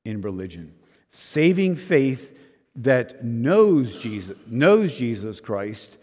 in 0.06 0.22
religion. 0.22 0.72
Saving 1.10 1.76
faith 1.76 2.38
that 2.76 3.26
knows 3.26 3.98
Jesus, 3.98 4.38
knows 4.46 4.94
Jesus 4.94 5.40
Christ 5.40 5.98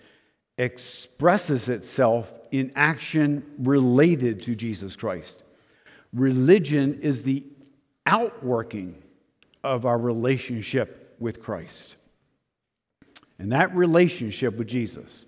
expresses 0.59 1.69
itself 1.69 2.33
in 2.51 2.73
action 2.75 3.45
related 3.61 4.43
to 4.43 4.57
Jesus 4.57 4.97
Christ. 4.97 5.45
Religion 6.13 6.99
is 7.01 7.23
the 7.23 7.45
outworking 8.07 9.01
of 9.63 9.87
our 9.87 9.99
relationship 9.99 11.15
with 11.19 11.43
Christ. 11.43 11.97
And 13.39 13.53
that 13.53 13.75
relationship 13.75 14.57
with 14.57 14.69
Jesus 14.69 15.25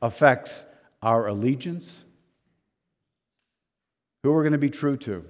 affects 0.00 0.64
our 1.02 1.26
allegiance, 1.26 2.02
who 4.22 4.32
we're 4.32 4.42
going 4.42 4.52
to 4.52 4.58
be 4.58 4.70
true 4.70 4.96
to, 4.98 5.24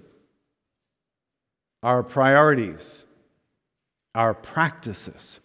our 1.82 2.02
priorities, 2.02 3.04
our 4.14 4.34
practices. 4.34 5.40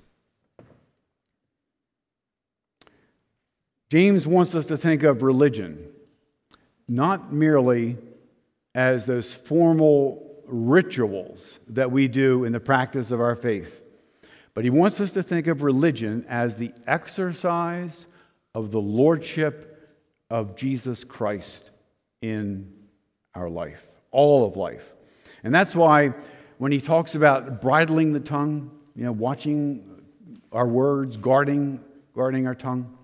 James 3.90 4.28
wants 4.28 4.56
us 4.56 4.66
to 4.66 4.78
think 4.78 5.04
of 5.04 5.22
religion 5.22 5.92
not 6.88 7.34
merely 7.34 7.98
as 8.74 9.06
those 9.06 9.34
formal 9.34 10.25
rituals 10.48 11.60
that 11.70 11.92
we 11.92 12.08
do 12.08 12.44
in 12.44 12.54
the 12.54 12.60
practice 12.60 13.12
of 13.12 13.20
our 13.20 13.36
faith, 13.36 13.82
but 14.54 14.64
he 14.64 14.70
wants 14.70 15.00
us 15.00 15.12
to 15.12 15.24
think 15.24 15.48
of 15.48 15.62
religion 15.62 16.26
as 16.30 16.56
the 16.56 16.72
exercise 16.88 18.08
of 18.54 18.72
the 18.72 18.82
lordship 18.82 19.72
of 20.30 20.56
Jesus 20.56 21.04
Christ 21.04 21.72
in 22.22 22.72
our 23.34 23.50
life, 23.50 23.86
all 24.12 24.48
of 24.48 24.56
life. 24.56 24.94
And 25.44 25.54
that's 25.54 25.76
why 25.76 26.14
when 26.58 26.72
he 26.72 26.82
talks 26.82 27.16
about 27.16 27.62
bridling 27.62 28.14
the 28.14 28.20
tongue, 28.20 28.72
you 28.96 29.04
know, 29.04 29.12
watching 29.12 30.02
our 30.52 30.68
words, 30.68 31.18
guarding, 31.18 31.82
guarding 32.14 32.48
our 32.48 32.56
tongue. 32.56 32.98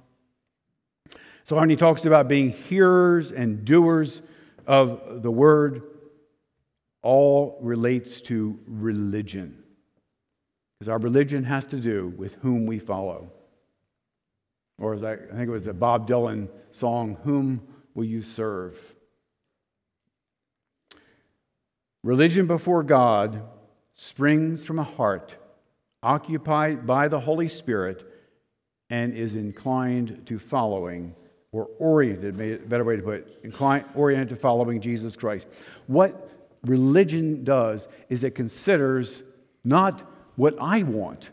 So 1.43 1.57
when 1.57 1.69
he 1.69 1.75
talks 1.75 2.05
about 2.05 2.29
being 2.29 2.51
hearers 2.51 3.31
and 3.33 3.65
doers 3.65 4.21
of 4.65 5.21
the 5.21 5.31
word, 5.31 5.83
all 7.01 7.57
relates 7.61 8.21
to 8.21 8.59
religion. 8.67 9.57
Because 10.79 10.89
our 10.89 10.99
religion 10.99 11.43
has 11.43 11.65
to 11.67 11.77
do 11.77 12.13
with 12.17 12.35
whom 12.35 12.65
we 12.65 12.79
follow. 12.79 13.31
Or 14.79 14.93
as 14.93 15.03
I, 15.03 15.13
I 15.13 15.17
think 15.17 15.47
it 15.47 15.49
was 15.49 15.67
a 15.67 15.73
Bob 15.73 16.07
Dylan 16.07 16.49
song, 16.71 17.17
Whom 17.23 17.61
Will 17.93 18.05
You 18.05 18.21
Serve? 18.21 18.77
Religion 22.03 22.47
before 22.47 22.81
God 22.81 23.43
springs 23.93 24.63
from 24.63 24.79
a 24.79 24.83
heart 24.83 25.35
occupied 26.01 26.87
by 26.87 27.07
the 27.07 27.19
Holy 27.19 27.47
Spirit 27.47 28.03
and 28.89 29.13
is 29.13 29.35
inclined 29.35 30.25
to 30.25 30.39
following 30.39 31.13
or 31.51 31.69
oriented, 31.77 32.67
better 32.67 32.83
way 32.83 32.95
to 32.95 33.03
put 33.03 33.15
it, 33.15 33.39
inclined, 33.43 33.85
oriented 33.93 34.29
to 34.29 34.35
following 34.35 34.81
Jesus 34.81 35.15
Christ. 35.15 35.47
What 35.85 36.30
religion 36.65 37.43
does 37.43 37.87
is 38.09 38.23
it 38.23 38.35
considers 38.35 39.23
not 39.63 40.03
what 40.35 40.55
I 40.59 40.83
want, 40.83 41.29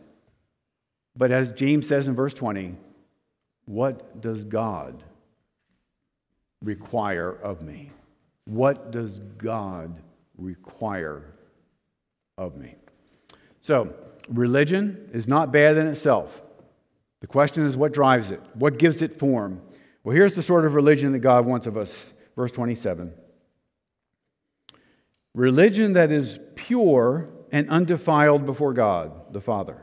but 1.17 1.31
as 1.31 1.53
James 1.53 1.87
says 1.87 2.09
in 2.09 2.15
verse 2.15 2.35
20, 2.35 2.75
what 3.67 4.21
does 4.21 4.45
God 4.45 5.03
require 6.63 7.31
of 7.31 7.63
me? 7.63 7.91
What 8.45 8.91
does 8.91 9.19
God 9.19 10.01
require 10.37 11.35
of 12.37 12.57
me? 12.57 12.75
So, 13.61 13.93
religion 14.29 15.11
is 15.13 15.29
not 15.29 15.53
bad 15.53 15.77
in 15.77 15.87
itself. 15.87 16.43
The 17.21 17.27
question 17.27 17.67
is 17.67 17.77
what 17.77 17.93
drives 17.93 18.31
it? 18.31 18.41
What 18.55 18.79
gives 18.79 19.03
it 19.03 19.19
form? 19.19 19.61
Well, 20.05 20.15
here's 20.15 20.35
the 20.35 20.43
sort 20.43 20.65
of 20.65 20.75
religion 20.75 21.13
that 21.13 21.19
God 21.19 21.45
wants 21.45 21.67
of 21.67 21.77
us. 21.77 22.13
Verse 22.37 22.53
27. 22.53 23.13
Religion 25.39 25.93
that 25.93 26.11
is 26.11 26.41
pure 26.57 27.29
and 27.53 27.71
undefiled 27.71 28.45
before 28.45 28.73
God 28.73 29.33
the 29.33 29.41
Father 29.41 29.81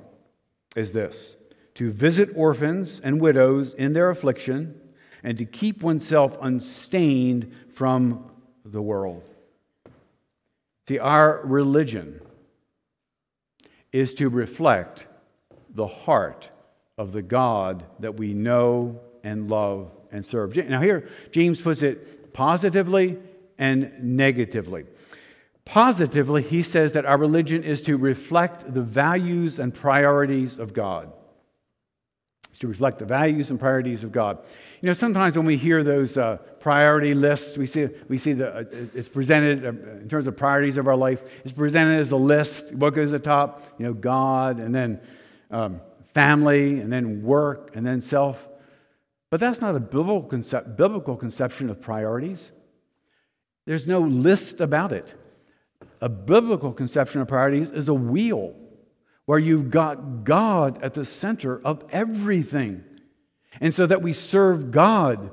is 0.76 0.92
this 0.92 1.38
to 1.76 1.92
visit 1.92 2.30
orphans 2.36 3.00
and 3.00 3.22
widows 3.22 3.74
in 3.74 3.94
their 3.94 4.10
affliction 4.10 4.78
and 5.24 5.38
to 5.38 5.46
keep 5.46 5.82
oneself 5.82 6.38
unstained 6.42 7.54
from 7.70 8.30
the 8.66 8.82
world. 8.82 9.24
See, 10.90 11.00
our 11.00 11.40
religion 11.46 12.20
is 13.94 14.14
to 14.16 14.28
reflect 14.28 15.08
the 15.70 15.88
heart 15.88 16.50
of 16.98 17.14
the 17.14 17.22
God 17.22 17.86
that 18.00 18.18
we 18.18 18.34
know 18.34 19.00
and 19.24 19.50
love 19.50 19.90
and 20.12 20.26
serve. 20.26 20.54
Now, 20.58 20.82
here, 20.82 21.08
James 21.32 21.62
puts 21.62 21.82
it 21.82 22.34
positively 22.34 23.20
and 23.58 23.94
negatively. 24.04 24.84
Positively, 25.66 26.44
he 26.44 26.62
says 26.62 26.94
that 26.94 27.06
our 27.06 27.18
religion 27.18 27.64
is 27.64 27.82
to 27.84 27.98
reflect 27.98 28.72
the 28.74 28.82
values 28.82 29.58
and 29.60 29.74
priorities 29.74 30.60
of 30.60 30.74
God. 30.74 31.12
It's 32.52 32.60
to 32.60 32.68
reflect 32.68 33.00
the 33.00 33.06
values 33.06 33.50
and 33.50 33.60
priorities 33.60 34.04
of 34.04 34.12
God. 34.12 34.38
You 34.82 34.88
know, 34.88 34.94
sometimes 34.94 35.36
when 35.36 35.46
we 35.46 35.58
hear 35.58 35.84
those 35.84 36.18
uh, 36.18 36.38
priority 36.60 37.14
lists, 37.14 37.58
we 37.58 37.66
see, 37.66 37.90
we 38.08 38.18
see 38.18 38.34
the, 38.34 38.56
uh, 38.56 38.64
it's 38.94 39.10
presented 39.10 39.66
uh, 39.66 39.70
in 39.70 40.08
terms 40.08 40.28
of 40.28 40.38
priorities 40.38 40.78
of 40.78 40.88
our 40.88 40.96
life, 40.96 41.22
it's 41.44 41.52
presented 41.52 42.00
as 42.00 42.12
a 42.12 42.16
list. 42.16 42.74
What 42.74 42.94
goes 42.94 43.12
at 43.12 43.24
the 43.24 43.28
top? 43.28 43.62
You 43.78 43.88
know, 43.88 43.94
God, 43.94 44.60
and 44.60 44.74
then 44.74 45.02
um, 45.52 45.82
family, 46.14 46.80
and 46.80 46.94
then 46.94 47.24
work, 47.24 47.76
and 47.76 47.86
then 47.86 48.00
self. 48.00 48.48
But 49.32 49.40
that's 49.42 49.60
not 49.60 49.76
a 49.76 49.80
biblical, 49.80 50.22
biblical 50.78 51.18
conception 51.18 51.70
of 51.70 51.82
priorities. 51.82 52.52
There's 53.66 53.88
no 53.88 54.00
list 54.00 54.62
about 54.62 54.94
it. 54.94 55.14
A 56.02 56.10
biblical 56.10 56.74
conception 56.74 57.22
of 57.22 57.28
priorities 57.28 57.70
is 57.72 57.88
a 57.88 57.94
wheel 57.94 58.56
where 59.26 59.40
you've 59.40 59.72
got 59.72 60.24
God 60.24 60.84
at 60.84 60.94
the 60.94 61.06
center 61.06 61.60
of 61.66 61.84
everything. 61.92 62.84
And 63.60 63.74
so 63.74 63.86
that 63.86 64.02
we 64.02 64.14
serve 64.14 64.72
God 64.72 65.32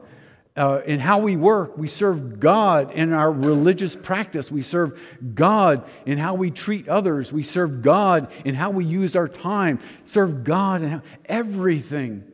uh, 0.56 0.82
in 0.84 1.00
how 1.00 1.18
we 1.18 1.36
work, 1.36 1.78
we 1.78 1.88
serve 1.88 2.38
God 2.38 2.92
in 2.92 3.12
our 3.12 3.32
religious 3.32 3.96
practice, 3.96 4.50
we 4.50 4.62
serve 4.62 5.00
God 5.34 5.88
in 6.04 6.18
how 6.18 6.34
we 6.34 6.50
treat 6.50 6.88
others, 6.88 7.32
we 7.32 7.42
serve 7.42 7.82
God 7.82 8.30
in 8.44 8.54
how 8.54 8.70
we 8.70 8.84
use 8.84 9.16
our 9.16 9.28
time, 9.28 9.78
serve 10.04 10.44
God 10.44 10.82
in 10.82 10.88
how, 10.90 11.02
everything 11.24 12.24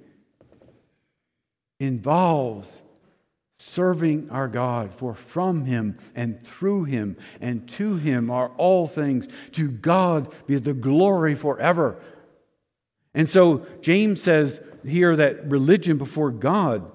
involves 1.79 2.83
serving 3.59 4.31
our 4.31 4.47
God, 4.47 4.95
for 4.95 5.15
from 5.15 5.65
him 5.65 5.99
and 6.15 6.43
through 6.45 6.85
him 6.85 7.17
and 7.41 7.69
to 7.71 7.97
him 7.97 8.31
are 8.31 8.51
all 8.57 8.87
things. 8.87 9.29
To 9.53 9.69
God 9.69 10.33
be 10.47 10.57
the 10.59 10.75
glory 10.75 11.35
forever. 11.35 12.01
And 13.15 13.29
so 13.29 13.67
James 13.81 14.23
says 14.23 14.61
here 14.87 15.17
that 15.17 15.51
religion 15.51 15.99
before 15.99 16.31
God 16.31 16.91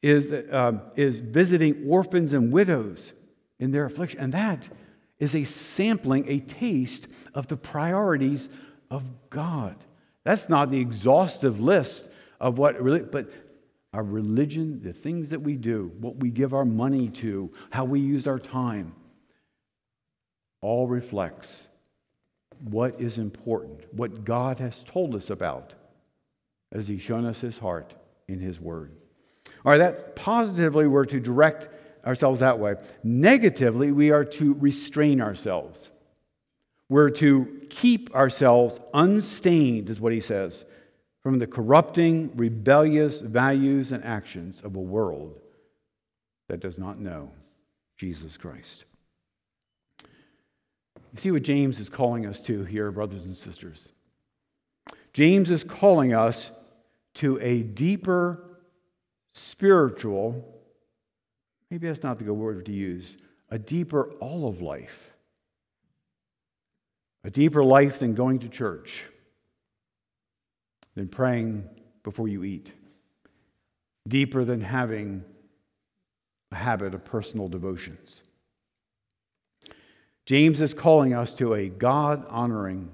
is, 0.00 0.32
uh, 0.32 0.80
is 0.96 1.18
visiting 1.18 1.86
orphans 1.86 2.32
and 2.32 2.52
widows 2.52 3.12
in 3.58 3.70
their 3.70 3.84
affliction. 3.84 4.20
And 4.20 4.32
that 4.32 4.66
is 5.18 5.34
a 5.34 5.44
sampling, 5.44 6.26
a 6.28 6.40
taste 6.40 7.08
of 7.34 7.48
the 7.48 7.56
priorities 7.56 8.48
of 8.90 9.02
God. 9.28 9.76
That's 10.24 10.48
not 10.48 10.70
the 10.70 10.80
exhaustive 10.80 11.60
list 11.60 12.06
of 12.40 12.56
what 12.56 12.80
really, 12.80 13.00
but 13.00 13.30
our 13.98 14.04
religion, 14.04 14.80
the 14.80 14.92
things 14.92 15.30
that 15.30 15.40
we 15.40 15.56
do, 15.56 15.90
what 15.98 16.20
we 16.20 16.30
give 16.30 16.54
our 16.54 16.64
money 16.64 17.08
to, 17.08 17.50
how 17.70 17.84
we 17.84 17.98
use 17.98 18.28
our 18.28 18.38
time, 18.38 18.94
all 20.60 20.86
reflects 20.86 21.66
what 22.60 23.00
is 23.00 23.18
important, 23.18 23.92
what 23.92 24.24
God 24.24 24.60
has 24.60 24.84
told 24.84 25.16
us 25.16 25.30
about 25.30 25.74
as 26.70 26.86
He's 26.86 27.02
shown 27.02 27.26
us 27.26 27.40
His 27.40 27.58
heart 27.58 27.92
in 28.28 28.38
His 28.38 28.60
Word. 28.60 28.92
All 29.64 29.72
right, 29.72 29.78
that 29.78 30.14
positively 30.14 30.86
we're 30.86 31.04
to 31.06 31.18
direct 31.18 31.68
ourselves 32.06 32.38
that 32.38 32.60
way. 32.60 32.76
Negatively, 33.02 33.90
we 33.90 34.12
are 34.12 34.24
to 34.24 34.54
restrain 34.60 35.20
ourselves. 35.20 35.90
We're 36.88 37.10
to 37.10 37.66
keep 37.68 38.14
ourselves 38.14 38.78
unstained, 38.94 39.90
is 39.90 40.00
what 40.00 40.12
he 40.12 40.20
says, 40.20 40.64
from 41.28 41.38
the 41.38 41.46
corrupting, 41.46 42.34
rebellious 42.36 43.20
values 43.20 43.92
and 43.92 44.02
actions 44.02 44.62
of 44.62 44.76
a 44.76 44.80
world 44.80 45.38
that 46.48 46.58
does 46.58 46.78
not 46.78 46.98
know 46.98 47.30
Jesus 47.98 48.38
Christ. 48.38 48.86
You 50.00 51.18
see 51.18 51.30
what 51.30 51.42
James 51.42 51.80
is 51.80 51.90
calling 51.90 52.24
us 52.24 52.40
to 52.44 52.64
here, 52.64 52.90
brothers 52.90 53.26
and 53.26 53.36
sisters. 53.36 53.90
James 55.12 55.50
is 55.50 55.64
calling 55.64 56.14
us 56.14 56.50
to 57.16 57.38
a 57.42 57.62
deeper 57.62 58.42
spiritual, 59.34 60.62
maybe 61.70 61.88
that's 61.88 62.02
not 62.02 62.16
the 62.16 62.24
good 62.24 62.32
word 62.32 62.64
to 62.64 62.72
use, 62.72 63.18
a 63.50 63.58
deeper 63.58 64.12
all 64.12 64.48
of 64.48 64.62
life. 64.62 65.10
A 67.22 67.28
deeper 67.28 67.62
life 67.62 67.98
than 67.98 68.14
going 68.14 68.38
to 68.38 68.48
church, 68.48 69.04
than 70.98 71.06
praying 71.06 71.62
before 72.02 72.26
you 72.26 72.42
eat, 72.42 72.72
deeper 74.08 74.44
than 74.44 74.60
having 74.60 75.22
a 76.50 76.56
habit 76.56 76.92
of 76.92 77.04
personal 77.04 77.48
devotions. 77.48 78.22
James 80.26 80.60
is 80.60 80.74
calling 80.74 81.14
us 81.14 81.34
to 81.34 81.54
a 81.54 81.68
God 81.68 82.26
honoring, 82.28 82.90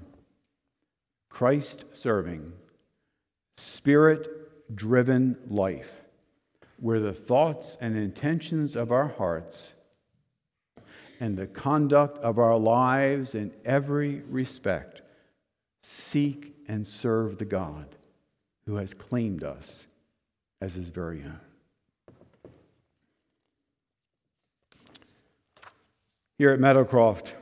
Christ 1.31 1.85
serving, 1.93 2.53
spirit 3.57 4.75
driven 4.75 5.35
life 5.49 5.89
where 6.77 6.99
the 6.99 7.13
thoughts 7.13 7.75
and 7.81 7.97
intentions 7.97 8.75
of 8.75 8.91
our 8.91 9.07
hearts 9.07 9.73
and 11.19 11.35
the 11.35 11.47
conduct 11.47 12.19
of 12.19 12.37
our 12.37 12.59
lives 12.59 13.33
in 13.33 13.51
every 13.65 14.21
respect 14.29 15.01
seek 15.81 16.54
and 16.67 16.85
serve 16.85 17.37
the 17.37 17.45
God 17.45 17.87
who 18.65 18.75
has 18.75 18.93
claimed 18.93 19.43
us 19.43 19.85
as 20.61 20.73
his 20.73 20.89
very 20.89 21.23
own. 21.23 21.39
Here 26.37 26.51
at 26.51 26.59
Meadowcroft, 26.59 27.33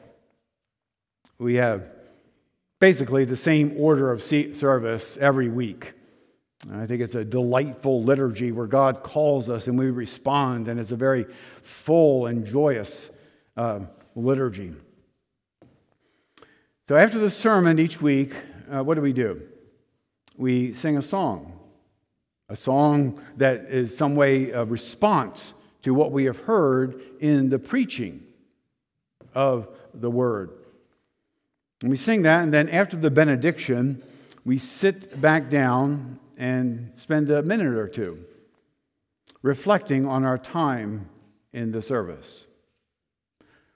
we 1.40 1.56
have 1.56 1.84
basically 2.80 3.26
the 3.26 3.38
same 3.38 3.74
order 3.78 4.12
of 4.12 4.22
service 4.22 5.18
every 5.20 5.50
week. 5.50 5.94
I 6.72 6.86
think 6.86 7.02
it's 7.02 7.16
a 7.16 7.26
delightful 7.26 8.04
liturgy 8.04 8.52
where 8.52 8.68
God 8.68 9.04
calls 9.04 9.50
us 9.50 9.68
and 9.68 9.78
we 9.78 9.88
respond, 9.88 10.68
and 10.68 10.80
it's 10.80 10.92
a 10.92 10.96
very 10.96 11.26
full 11.64 12.28
and 12.28 12.46
joyous 12.46 13.10
uh, 13.58 13.80
liturgy. 14.16 14.74
So, 16.88 16.96
after 16.96 17.18
the 17.18 17.32
sermon 17.32 17.80
each 17.80 18.02
week, 18.02 18.34
uh, 18.72 18.84
what 18.84 18.95
do 18.95 19.01
we 19.01 19.14
do? 19.14 19.41
We 20.38 20.74
sing 20.74 20.97
a 20.97 21.01
song, 21.01 21.59
a 22.49 22.55
song 22.55 23.22
that 23.38 23.66
is 23.70 23.95
some 23.95 24.16
way 24.16 24.51
a 24.51 24.64
response 24.64 25.53
to 25.84 25.93
what 25.93 26.11
we 26.11 26.26
have 26.26 26.39
heard 26.39 27.01
in 27.20 27.49
the 27.49 27.59
preaching 27.59 28.24
of 29.36 29.68
the 29.93 30.09
word. 30.09 30.51
And 31.82 31.89
we 31.89 31.97
sing 31.97 32.22
that, 32.24 32.43
and 32.43 32.53
then 32.53 32.70
after 32.70 32.95
the 32.95 33.11
benediction, 33.11 34.01
we 34.45 34.57
sit 34.57 35.20
back 35.22 35.49
down 35.49 36.20
and 36.38 36.91
spend 36.95 37.30
a 37.30 37.43
minute 37.43 37.76
or 37.76 37.88
two 37.88 38.26
reflecting 39.41 40.05
on 40.05 40.24
our 40.24 40.38
time 40.38 41.09
in 41.51 41.72
the 41.72 41.82
service, 41.82 42.45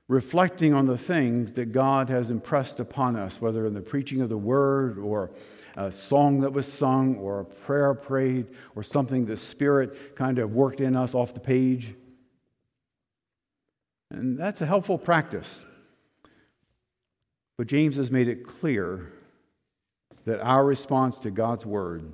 reflecting 0.08 0.74
on 0.74 0.86
the 0.86 0.98
things 0.98 1.54
that 1.54 1.72
God 1.72 2.10
has 2.10 2.32
impressed 2.32 2.80
upon 2.80 3.16
us, 3.16 3.42
whether 3.42 3.66
in 3.66 3.74
the 3.74 3.82
preaching 3.82 4.22
of 4.22 4.30
the 4.30 4.38
word 4.38 4.98
or 4.98 5.32
a 5.76 5.92
song 5.92 6.42
that 6.42 6.54
was 6.54 6.72
sung 6.72 7.16
or 7.18 7.42
a 7.42 7.46
prayer 7.46 7.94
prayed 7.94 8.48
or 8.76 8.84
something 8.84 9.26
the 9.26 9.38
Spirit 9.38 10.16
kind 10.16 10.40
of 10.40 10.54
worked 10.54 10.80
in 10.80 10.96
us 10.96 11.14
off 11.14 11.34
the 11.34 11.40
page. 11.40 11.94
And 14.10 14.38
that's 14.38 14.62
a 14.62 14.66
helpful 14.66 14.98
practice. 14.98 15.66
But 17.58 17.68
James 17.68 17.98
has 17.98 18.10
made 18.10 18.28
it 18.28 18.48
clear 18.48 19.12
that 20.26 20.40
our 20.40 20.64
response 20.64 21.20
to 21.20 21.32
God's 21.32 21.66
word 21.66 22.14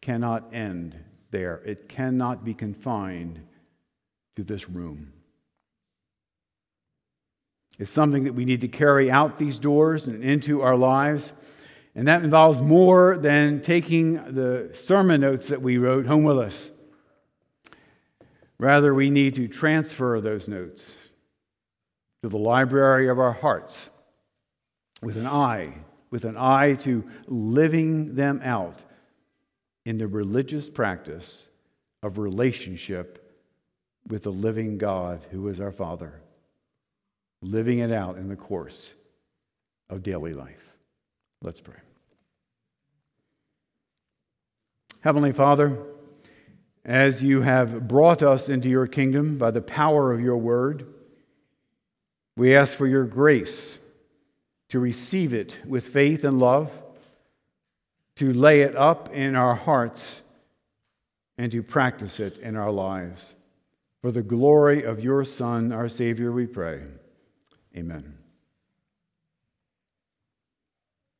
cannot 0.00 0.54
end 0.54 0.96
there. 1.30 1.62
It 1.64 1.88
cannot 1.88 2.44
be 2.44 2.54
confined 2.54 3.40
to 4.36 4.44
this 4.44 4.68
room. 4.68 5.12
It's 7.78 7.90
something 7.90 8.24
that 8.24 8.34
we 8.34 8.44
need 8.44 8.62
to 8.62 8.68
carry 8.68 9.10
out 9.10 9.38
these 9.38 9.58
doors 9.58 10.06
and 10.06 10.24
into 10.24 10.62
our 10.62 10.76
lives. 10.76 11.32
And 11.94 12.08
that 12.08 12.24
involves 12.24 12.60
more 12.60 13.16
than 13.18 13.62
taking 13.62 14.14
the 14.14 14.70
sermon 14.74 15.20
notes 15.20 15.48
that 15.48 15.62
we 15.62 15.78
wrote 15.78 16.06
home 16.06 16.24
with 16.24 16.38
us. 16.38 16.70
Rather, 18.58 18.94
we 18.94 19.10
need 19.10 19.34
to 19.36 19.48
transfer 19.48 20.20
those 20.20 20.48
notes 20.48 20.96
to 22.22 22.28
the 22.28 22.38
library 22.38 23.08
of 23.08 23.18
our 23.18 23.32
hearts 23.32 23.90
with 25.02 25.16
an 25.16 25.26
eye, 25.26 25.74
with 26.10 26.24
an 26.24 26.36
eye 26.36 26.74
to 26.74 27.04
living 27.26 28.14
them 28.14 28.40
out 28.42 28.82
in 29.84 29.96
the 29.96 30.06
religious 30.06 30.68
practice 30.70 31.44
of 32.02 32.18
relationship 32.18 33.22
with 34.08 34.22
the 34.22 34.32
living 34.32 34.78
God 34.78 35.24
who 35.30 35.48
is 35.48 35.60
our 35.60 35.72
Father, 35.72 36.20
living 37.46 37.78
it 37.78 37.92
out 37.92 38.16
in 38.18 38.28
the 38.28 38.36
course 38.36 38.92
of 39.88 40.02
daily 40.02 40.34
life. 40.34 40.72
Let's 41.42 41.60
pray. 41.60 41.76
Heavenly 45.00 45.32
Father, 45.32 45.78
as 46.86 47.20
you 47.22 47.42
have 47.42 47.88
brought 47.88 48.22
us 48.22 48.48
into 48.48 48.68
your 48.68 48.86
kingdom 48.86 49.38
by 49.38 49.50
the 49.50 49.60
power 49.60 50.12
of 50.12 50.20
your 50.20 50.36
word. 50.36 50.86
We 52.36 52.54
ask 52.54 52.78
for 52.78 52.86
your 52.86 53.04
grace 53.04 53.78
to 54.68 54.78
receive 54.78 55.34
it 55.34 55.56
with 55.66 55.86
faith 55.86 56.24
and 56.24 56.38
love, 56.38 56.70
to 58.16 58.32
lay 58.32 58.62
it 58.62 58.76
up 58.76 59.12
in 59.12 59.34
our 59.34 59.54
hearts, 59.54 60.20
and 61.38 61.50
to 61.52 61.62
practice 61.62 62.20
it 62.20 62.38
in 62.38 62.56
our 62.56 62.70
lives. 62.70 63.34
For 64.02 64.12
the 64.12 64.22
glory 64.22 64.84
of 64.84 65.02
your 65.02 65.24
Son, 65.24 65.72
our 65.72 65.88
Savior, 65.88 66.30
we 66.30 66.46
pray. 66.46 66.82
Amen. 67.76 68.25